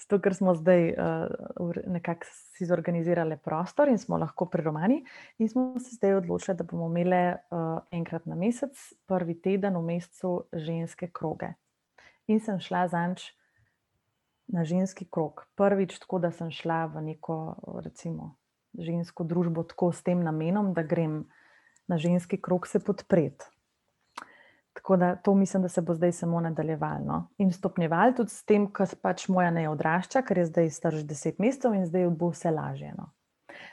Zato, 0.04 0.20
ker 0.20 0.36
smo 0.36 0.52
zdaj 0.56 0.90
uh, 0.92 1.78
nekako 1.88 2.28
si 2.28 2.66
zorganizirali 2.68 3.38
prostor 3.40 3.88
in 3.88 3.98
smo 3.98 4.18
lahko 4.20 4.50
pri 4.52 4.66
Romani, 4.66 4.98
in 5.40 5.50
smo 5.50 5.80
se 5.80 5.96
zdaj 5.96 6.18
odločili, 6.20 6.58
da 6.60 6.66
bomo 6.68 6.90
imeli 6.92 7.22
uh, 7.32 7.80
enkrat 7.92 8.26
na 8.28 8.36
mesec, 8.36 8.76
prvi 9.08 9.38
teden 9.40 9.78
v 9.80 9.86
mesecu, 9.94 10.34
ženske 10.52 11.08
kroge. 11.08 11.54
In 12.28 12.44
sem 12.44 12.60
šla 12.60 12.88
za 12.92 13.06
nič 13.08 13.32
na 14.52 14.68
ženski 14.68 15.08
krok. 15.08 15.48
Prvič, 15.56 15.96
tako 16.04 16.20
da 16.20 16.32
sem 16.36 16.52
šla 16.52 16.86
v 16.92 17.08
neko 17.14 17.56
recimo, 17.84 18.36
žensko 18.76 19.24
družbo 19.24 19.64
tako 19.64 19.94
s 19.96 20.04
tem 20.04 20.20
namenom, 20.20 20.74
da 20.76 20.84
grem 20.84 21.24
na 21.88 21.98
ženski 21.98 22.42
krok 22.42 22.68
se 22.68 22.84
podpreti. 22.84 23.53
Tako 24.74 24.98
da 24.98 25.16
to 25.16 25.36
mislim, 25.36 25.64
da 25.64 25.70
se 25.70 25.82
bo 25.82 25.94
zdaj 25.94 26.12
samo 26.12 26.40
nadaljevalo 26.42 27.28
in 27.38 27.52
stopnjevalo 27.52 28.14
tudi 28.18 28.30
s 28.30 28.46
tem, 28.46 28.66
kar 28.74 28.88
pač 29.02 29.28
moja 29.30 29.52
ne 29.52 29.68
odrašča, 29.70 30.24
ker 30.26 30.38
je 30.38 30.46
zdaj 30.46 30.70
star 30.70 30.96
že 30.98 31.04
deset 31.06 31.40
mesecev 31.40 31.76
in 31.78 31.86
zdaj 31.86 32.10
bo 32.10 32.32
vse 32.34 32.52
lažje. 32.52 32.94
No. 32.98 33.12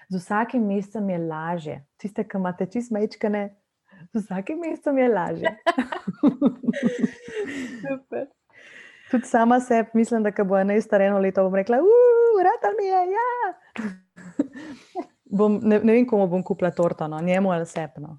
Z 0.09 0.21
vsakim 0.21 0.67
mesecem 0.67 1.09
je 1.11 1.19
lažje. 1.19 1.79
Tiste, 1.97 2.25
ki 2.25 2.37
imate 2.37 2.67
čist 2.67 2.93
mečkane, 2.93 3.49
z 4.13 4.25
vsakim 4.25 4.61
mesecem 4.61 4.99
je 4.99 5.09
lažje. 5.09 5.57
Super 7.89 8.29
tudi 9.11 9.27
sama 9.27 9.61
sebi 9.61 9.91
mislim, 9.95 10.23
da 10.23 10.45
bo 10.45 10.59
ena 10.59 10.81
stara 10.81 11.05
eno 11.05 11.19
leto, 11.19 11.43
bom 11.43 11.55
rekla, 11.55 11.79
urata 12.41 12.69
mi 12.79 12.87
je. 12.87 13.01
Ja. 13.13 13.91
bom, 15.39 15.61
ne, 15.63 15.81
ne 15.83 15.93
vem, 15.93 16.07
komu 16.07 16.29
bom 16.29 16.45
kupila 16.45 16.71
torto, 16.71 17.09
no, 17.09 17.21
njemu 17.21 17.53
ali 17.53 17.67
sepno. 17.67 18.17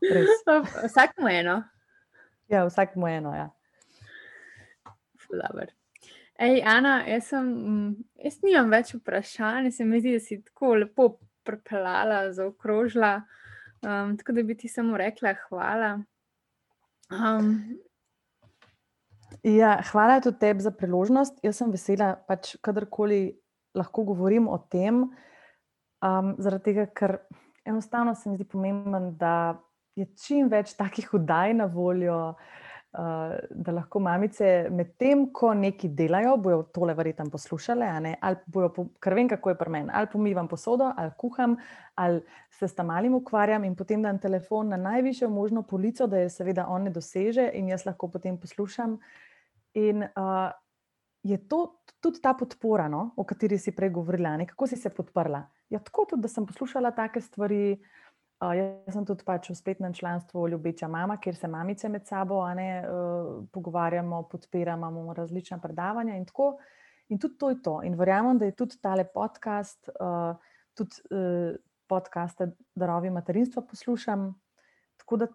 Vsak 0.86 1.10
mu 1.22 1.28
eno. 1.30 1.64
Ja, 2.52 2.66
vsak 2.68 2.96
mu 3.00 3.08
eno. 3.08 3.34
Ja. 3.36 3.50
Ej, 6.42 6.64
Ana, 6.68 6.98
jaz, 7.08 7.30
sem, 7.30 7.52
jaz 8.20 8.40
nimam 8.44 8.72
več 8.74 8.96
vprašanj, 8.98 9.70
se 9.72 9.86
mi 9.86 10.02
zdi, 10.02 10.18
da 10.18 10.24
si 10.24 10.42
tako 10.44 10.74
lepo 10.82 11.06
prepeljala, 11.48 12.26
zaokrožila. 12.36 13.22
Um, 13.82 14.18
tako 14.18 14.36
da 14.38 14.44
bi 14.46 14.58
ti 14.58 14.70
samo 14.70 14.98
rekla 15.00 15.34
hvala. 15.48 15.94
Um, 17.12 17.56
Ja, 19.44 19.80
hvala 19.92 20.20
tudi 20.22 20.38
tebi 20.40 20.62
za 20.62 20.72
priložnost. 20.72 21.40
Jaz 21.44 21.62
sem 21.62 21.72
vesela, 21.74 22.14
pač 22.28 22.56
kadarkoli 22.62 23.40
lahko 23.74 24.04
govorim 24.12 24.50
o 24.52 24.58
tem, 24.60 25.06
um, 26.04 26.34
zaradi 26.38 26.68
tega, 26.68 26.86
ker 26.94 27.16
enostavno 27.66 28.14
se 28.16 28.30
mi 28.30 28.36
zdi 28.38 28.46
pomembno, 28.46 29.00
da 29.18 29.56
je 29.96 30.08
čim 30.18 30.50
več 30.52 30.76
takih 30.80 31.14
vdaj 31.14 31.54
na 31.62 31.70
voljo, 31.72 32.24
Uh, 32.92 33.38
da 33.56 33.72
lahko 33.72 34.02
mamice 34.04 34.68
medtem, 34.76 35.22
ko 35.32 35.54
neki 35.56 35.88
delajo, 35.96 36.34
bojo 36.44 36.58
tole 36.76 36.92
verjetno 36.92 37.30
poslušale, 37.32 37.88
ali 37.88 38.36
bojo, 38.52 38.90
ker 39.00 39.16
vem, 39.16 39.30
kako 39.32 39.54
je 39.54 39.58
pri 39.62 39.72
meni, 39.72 39.94
ali 39.96 40.10
pomivam 40.12 40.50
posodo, 40.52 40.90
ali 41.00 41.14
kuham, 41.18 41.56
ali 41.96 42.20
se 42.52 42.68
s 42.68 42.76
tam 42.76 42.92
malim 42.92 43.16
ukvarjam 43.16 43.64
in 43.64 43.78
potem 43.80 44.04
dam 44.04 44.20
telefon 44.20 44.76
na 44.76 44.78
najvišjo 44.78 45.30
možno 45.32 45.64
polico, 45.64 46.08
da 46.08 46.20
je 46.20 46.34
seveda 46.36 46.68
on 46.68 46.84
ne 46.84 46.92
doseže 46.92 47.48
in 47.54 47.72
jaz 47.72 47.88
lahko 47.88 48.12
potem 48.12 48.36
poslušam. 48.36 49.00
In 49.80 50.04
uh, 50.04 50.52
je 51.24 51.40
to 51.48 51.62
tudi 52.04 52.20
ta 52.20 52.36
podpora, 52.36 52.90
no, 52.92 53.14
o 53.16 53.24
kateri 53.24 53.56
si 53.56 53.72
prej 53.72 53.96
govorila, 53.96 54.36
ne? 54.36 54.52
kako 54.52 54.68
si 54.68 54.76
se 54.76 54.92
podprla. 54.92 55.46
Ja, 55.70 55.80
tako 55.80 56.10
tudi, 56.10 56.28
da 56.28 56.28
sem 56.28 56.46
poslušala 56.46 56.92
take 56.92 57.24
stvari. 57.24 57.80
Jaz 58.42 58.96
sem 58.96 59.06
tudi 59.06 59.26
pač 59.26 59.52
v 59.52 59.56
spletnem 59.56 59.94
članstvu 59.94 60.48
Ljubeča 60.50 60.88
mama, 60.90 61.20
kjer 61.22 61.36
se 61.38 61.48
mamice 61.48 61.90
med 61.90 62.08
sabo 62.10 62.42
ne, 62.58 62.70
uh, 62.82 63.44
pogovarjamo, 63.54 64.24
podpiramo, 64.32 64.90
imamo 64.90 65.14
različna 65.14 65.60
predavanja 65.62 66.16
in 66.18 66.26
tako. 66.26 66.56
In 67.10 67.20
tudi 67.20 67.38
to 67.38 67.50
je 67.50 67.62
to. 67.62 67.82
In 67.84 67.96
verjamem, 68.00 68.40
da 68.40 68.48
je 68.48 68.56
tudi 68.56 68.80
tale 68.82 69.06
podcast, 69.14 69.90
uh, 70.00 70.40
tudi 70.74 71.04
uh, 71.12 71.56
podcaste 71.92 72.50
Darovi 72.76 73.10
materinstva 73.10 73.62
poslušam. 73.62 74.32
Tako 74.98 75.18
da 75.18 75.28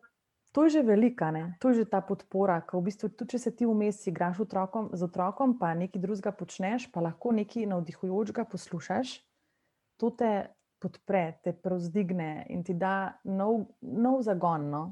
to 0.57 0.65
je 0.65 0.71
že 0.71 0.83
velika, 0.83 1.31
ne? 1.31 1.55
to 1.61 1.69
je 1.69 1.75
že 1.75 1.91
ta 1.91 2.01
podpora, 2.01 2.63
ki 2.65 2.79
v 2.81 2.83
bistvu 2.89 3.13
tudi 3.13 3.37
če 3.37 3.39
se 3.39 3.51
ti 3.53 3.67
vmes 3.69 4.07
igraš 4.09 4.41
otrokom, 4.41 4.89
z 4.97 5.05
otrokom, 5.05 5.59
pa 5.61 5.75
nekaj 5.77 6.01
drugega 6.01 6.33
počneš, 6.33 6.89
pa 6.89 7.05
lahko 7.05 7.37
nekaj 7.37 7.69
navdihujočega 7.69 8.49
poslušaš, 8.49 9.21
to 10.01 10.11
te 10.17 10.56
podpre, 10.79 11.39
te 11.43 11.53
prevzdigne 11.53 12.47
in 12.53 12.65
ti 12.65 12.75
da 12.75 13.19
nov, 13.25 13.67
nov 13.81 14.23
zagon. 14.27 14.71
No? 14.71 14.83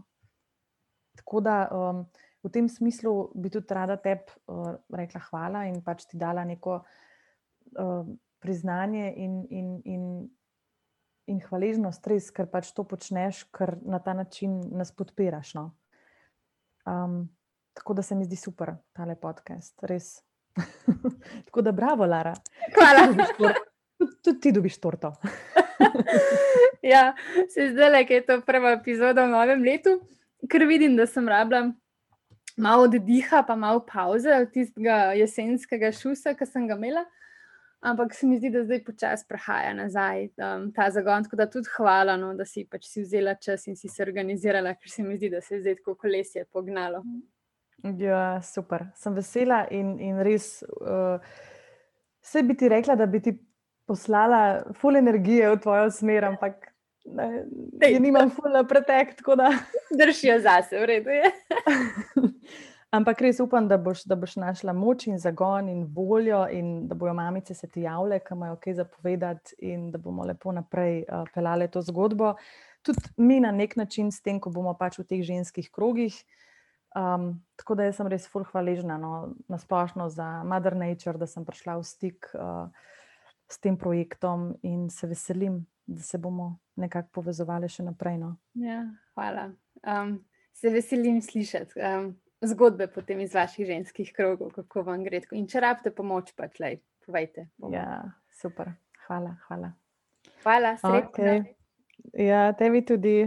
Tako 1.18 1.40
da 1.44 1.56
um, 1.70 2.04
v 2.44 2.52
tem 2.52 2.68
smislu 2.68 3.30
bi 3.34 3.50
tudi 3.52 3.74
rada 3.74 3.96
tebi 3.96 4.32
uh, 4.50 4.74
rekla 4.92 5.20
hvala 5.30 5.66
in 5.70 5.82
pač 5.84 6.06
ti 6.10 6.18
dala 6.20 6.44
neko 6.44 6.80
uh, 6.80 8.08
priznanje 8.40 9.12
in, 9.16 9.44
in, 9.50 9.76
in 9.84 10.08
in 11.30 11.40
hvaležnost, 11.40 12.04
res, 12.10 12.28
ker 12.34 12.48
pač 12.52 12.70
to 12.76 12.84
počneš, 12.88 13.44
ker 13.54 13.76
na 13.88 14.00
ta 14.04 14.14
način 14.16 14.60
nas 14.76 14.92
podpiraš. 14.92 15.54
No? 15.56 15.70
Um, 16.84 17.24
tako 17.76 17.94
da 17.94 18.02
se 18.02 18.14
mi 18.14 18.28
zdi 18.28 18.36
super, 18.36 18.74
tale 18.92 19.16
podcast, 19.20 19.78
res. 19.88 20.18
tako 21.48 21.64
da, 21.64 21.72
bravo, 21.72 22.06
Lara. 22.06 22.34
Hvala. 22.76 23.08
Tudi 24.24 24.40
ti 24.40 24.52
dobiš 24.52 24.78
torto. 24.80 25.14
ja, 26.94 27.14
se 27.48 27.70
zdaj 27.72 27.90
le, 27.90 28.04
da 28.04 28.14
je 28.14 28.26
to 28.26 28.40
prva 28.46 28.74
epizoda 28.78 29.24
v 29.24 29.32
novem 29.32 29.64
letu, 29.64 29.98
ker 30.50 30.66
vidim, 30.68 30.96
da 30.96 31.06
sem 31.06 31.28
rabila 31.28 31.72
malo 32.56 32.86
oddiha, 32.88 33.42
pa 33.46 33.56
malo 33.56 33.82
pauze 33.86 34.30
od 34.34 34.50
tistega 34.52 35.12
jesenskega 35.18 35.92
šusa, 35.92 36.34
ki 36.38 36.46
sem 36.46 36.68
ga 36.68 36.78
imela. 36.78 37.04
Ampak 37.84 38.14
se 38.16 38.26
mi 38.26 38.38
zdi, 38.38 38.48
da 38.48 38.62
zdaj 38.64 38.80
počasi 38.84 39.26
prehaja 39.28 39.74
nazaj 39.76 40.30
um, 40.40 40.70
ta 40.72 40.86
zagon. 40.90 41.26
Tako 41.26 41.36
da 41.36 41.46
tudi 41.50 41.68
hvala, 41.76 42.14
no, 42.16 42.30
da 42.34 42.46
si 42.48 42.64
pač 42.64 42.86
si 42.88 43.02
vzela 43.04 43.34
čas 43.36 43.66
in 43.68 43.76
si 43.76 43.90
se 43.92 44.02
organizirala, 44.02 44.72
ker 44.78 44.90
se 44.90 45.04
mi 45.04 45.18
zdi, 45.18 45.28
da 45.34 45.42
se 45.44 45.58
je 45.58 45.60
zdaj 45.66 45.76
tako 45.82 45.94
kolesje 46.00 46.46
pognalo. 46.52 47.02
Ja, 48.00 48.40
super. 48.40 48.86
Sem 48.96 49.12
vesela 49.12 49.66
in, 49.68 49.98
in 50.00 50.22
res. 50.24 50.62
Uh, 50.80 51.20
vse 52.24 52.42
bi 52.48 52.56
ti 52.56 52.72
rekla, 52.72 52.96
da 52.96 53.06
bi 53.06 53.20
ti 53.20 53.34
poslala 53.86 54.62
full 54.80 54.96
energije 54.96 55.50
v 55.50 55.60
tvojo 55.60 55.90
smer, 55.90 56.24
ampak 56.24 56.70
ne, 57.04 57.44
ne 57.80 57.90
nimam 58.00 58.30
full 58.30 58.52
na 58.52 58.64
pretek. 58.64 59.16
Držijo 59.98 60.38
zase, 60.40 60.78
v 60.80 60.86
redu 60.94 61.10
je. 61.10 61.32
Ampak 62.94 63.24
res 63.26 63.40
upam, 63.42 63.66
da 63.66 63.74
boš, 63.80 64.04
da 64.06 64.14
boš 64.14 64.36
našla 64.38 64.72
moč 64.76 65.08
in 65.08 65.16
zagon 65.18 65.66
in 65.68 65.80
voljo, 65.96 66.44
in 66.46 66.86
da 66.86 66.94
bojo 66.94 67.14
mamice 67.14 67.54
se 67.54 67.66
ti 67.66 67.82
javile, 67.82 68.20
ki 68.22 68.36
imajo 68.36 68.54
kaj 68.62 68.76
zapovedati, 68.78 69.56
in 69.66 69.88
da 69.90 69.98
bomo 69.98 70.22
lepo 70.22 70.52
naprej 70.54 71.00
uh, 71.02 71.24
pelale 71.34 71.66
to 71.66 71.82
zgodbo. 71.82 72.36
Tudi 72.86 73.02
mi 73.16 73.40
na 73.42 73.50
nek 73.50 73.74
način, 73.76 74.12
s 74.14 74.22
tem, 74.22 74.38
ko 74.38 74.52
bomo 74.54 74.76
pač 74.78 75.00
v 75.00 75.08
teh 75.10 75.24
ženskih 75.26 75.72
krogih. 75.74 76.20
Um, 76.94 77.32
tako 77.58 77.74
da 77.80 77.88
sem 77.90 78.06
res 78.06 78.28
fulh 78.30 78.46
hvaležna 78.52 79.00
no, 79.02 79.34
na 79.50 79.58
splošno 79.58 80.06
za 80.14 80.44
Mother 80.46 80.76
Nature, 80.78 81.18
da 81.18 81.26
sem 81.26 81.42
prišla 81.42 81.80
v 81.80 81.88
stik 81.88 82.30
uh, 82.38 82.70
s 83.54 83.62
tem 83.62 83.78
projektom 83.78 84.52
in 84.62 84.90
se 84.90 85.06
veselim, 85.06 85.62
da 85.86 86.02
se 86.02 86.18
bomo 86.18 86.56
nekako 86.76 87.20
povezovali 87.20 87.68
še 87.70 87.86
naprej. 87.86 88.18
No. 88.18 88.34
Ja, 88.58 88.82
hvala. 89.14 89.52
Um, 89.86 90.18
se 90.54 90.72
veselim 90.74 91.20
slišati. 91.22 91.78
Um, 91.78 92.10
zgodbe 92.44 92.88
potem 92.92 93.20
iz 93.24 93.34
vaših 93.34 93.66
ženskih 93.66 94.12
krogov, 94.16 94.52
kako 94.58 94.82
vam 94.90 95.06
gre. 95.06 95.22
In 95.32 95.46
če 95.50 95.62
rabite 95.64 95.94
pomoč, 95.94 96.34
pa 96.36 96.50
tlej, 96.50 96.80
povejte. 97.06 97.48
Ja, 97.70 98.02
super. 98.42 98.74
Hvala, 99.06 99.36
hvala. 99.48 99.74
Hvala, 100.42 100.76
srečno. 100.80 101.08
Okay. 101.14 101.44
Ja, 102.12 102.48
tebi 102.58 102.84
tudi. 102.84 103.18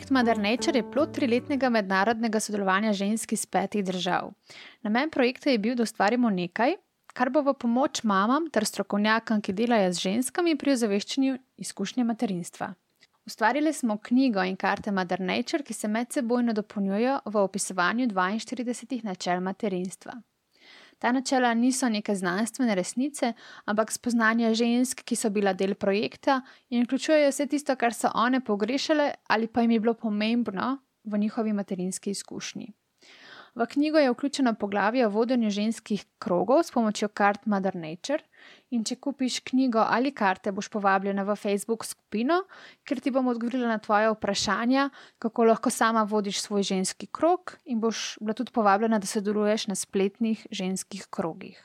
Projekt 0.00 0.10
Mother 0.10 0.38
Nature 0.38 0.78
je 0.78 0.90
plot 0.90 1.10
triletnega 1.12 1.68
mednarodnega 1.68 2.40
sodelovanja 2.40 2.94
žensk 2.96 3.34
iz 3.36 3.42
petih 3.46 3.84
držav. 3.84 4.30
Namen 4.82 5.10
projekta 5.10 5.50
je 5.50 5.58
bil, 5.58 5.74
da 5.76 5.82
ustvarimo 5.84 6.30
nekaj, 6.32 6.72
kar 7.12 7.28
bo 7.28 7.42
v 7.44 7.52
pomoč 7.52 8.00
mamam 8.08 8.46
ter 8.48 8.64
strokovnjakom, 8.64 9.42
ki 9.44 9.52
delajo 9.52 9.92
z 9.92 10.00
ženskami 10.06 10.56
pri 10.56 10.72
ozaveščanju 10.72 11.36
izkušnje 11.60 12.06
materinstva. 12.08 12.70
Ustvarili 13.28 13.74
smo 13.76 13.98
knjigo 14.00 14.40
in 14.48 14.56
karte 14.56 14.88
Mother 14.88 15.20
Nature, 15.20 15.60
ki 15.68 15.76
se 15.76 15.88
medsebojno 15.88 16.56
dopolnjujejo 16.56 17.20
v 17.26 17.44
opisovanju 17.44 18.08
42 18.08 19.04
načel 19.04 19.44
materinstva. 19.44 20.16
Ta 21.00 21.12
načela 21.12 21.54
niso 21.54 21.88
neke 21.88 22.14
znanstvene 22.14 22.74
resnice, 22.76 23.32
ampak 23.64 23.92
spoznanja 23.92 24.52
žensk, 24.54 25.00
ki 25.00 25.16
so 25.16 25.30
bila 25.32 25.54
del 25.56 25.72
projekta 25.74 26.42
in 26.68 26.84
vključujejo 26.84 27.30
vse 27.32 27.46
tisto, 27.48 27.76
kar 27.76 27.96
so 27.96 28.10
one 28.14 28.42
pogrešale 28.44 29.14
ali 29.28 29.48
pa 29.48 29.64
jim 29.64 29.70
je 29.70 29.80
bilo 29.80 29.94
pomembno 29.94 30.76
v 31.04 31.18
njihovi 31.18 31.52
materinski 31.56 32.10
izkušnji. 32.10 32.68
V 33.54 33.66
knjigo 33.66 33.98
je 33.98 34.10
vključeno 34.10 34.54
poglavje 34.54 35.06
o 35.06 35.10
vodenju 35.10 35.50
ženskih 35.50 36.04
krogov 36.18 36.62
s 36.62 36.70
pomočjo 36.70 37.08
kart 37.08 37.46
Mother 37.46 37.76
Nature. 37.76 38.22
In 38.70 38.84
če 38.86 38.96
kupiš 39.02 39.40
knjigo 39.50 39.82
ali 39.82 40.12
karte, 40.14 40.52
boš 40.52 40.68
povabljena 40.70 41.24
v 41.26 41.36
Facebook 41.36 41.84
skupino, 41.84 42.42
kjer 42.86 43.00
ti 43.00 43.10
bom 43.10 43.26
odgovorila 43.32 43.68
na 43.68 43.78
tvoje 43.82 44.12
vprašanja, 44.14 44.90
kako 45.18 45.48
lahko 45.50 45.70
sama 45.70 46.02
vodiš 46.02 46.42
svoj 46.44 46.62
ženski 46.62 47.06
krog, 47.06 47.56
in 47.64 47.80
boš 47.80 48.16
bila 48.20 48.36
tudi 48.38 48.54
povabljena, 48.54 48.98
da 48.98 49.06
sodeluješ 49.06 49.66
na 49.66 49.74
spletnih 49.74 50.46
ženskih 50.50 51.06
krogih. 51.10 51.60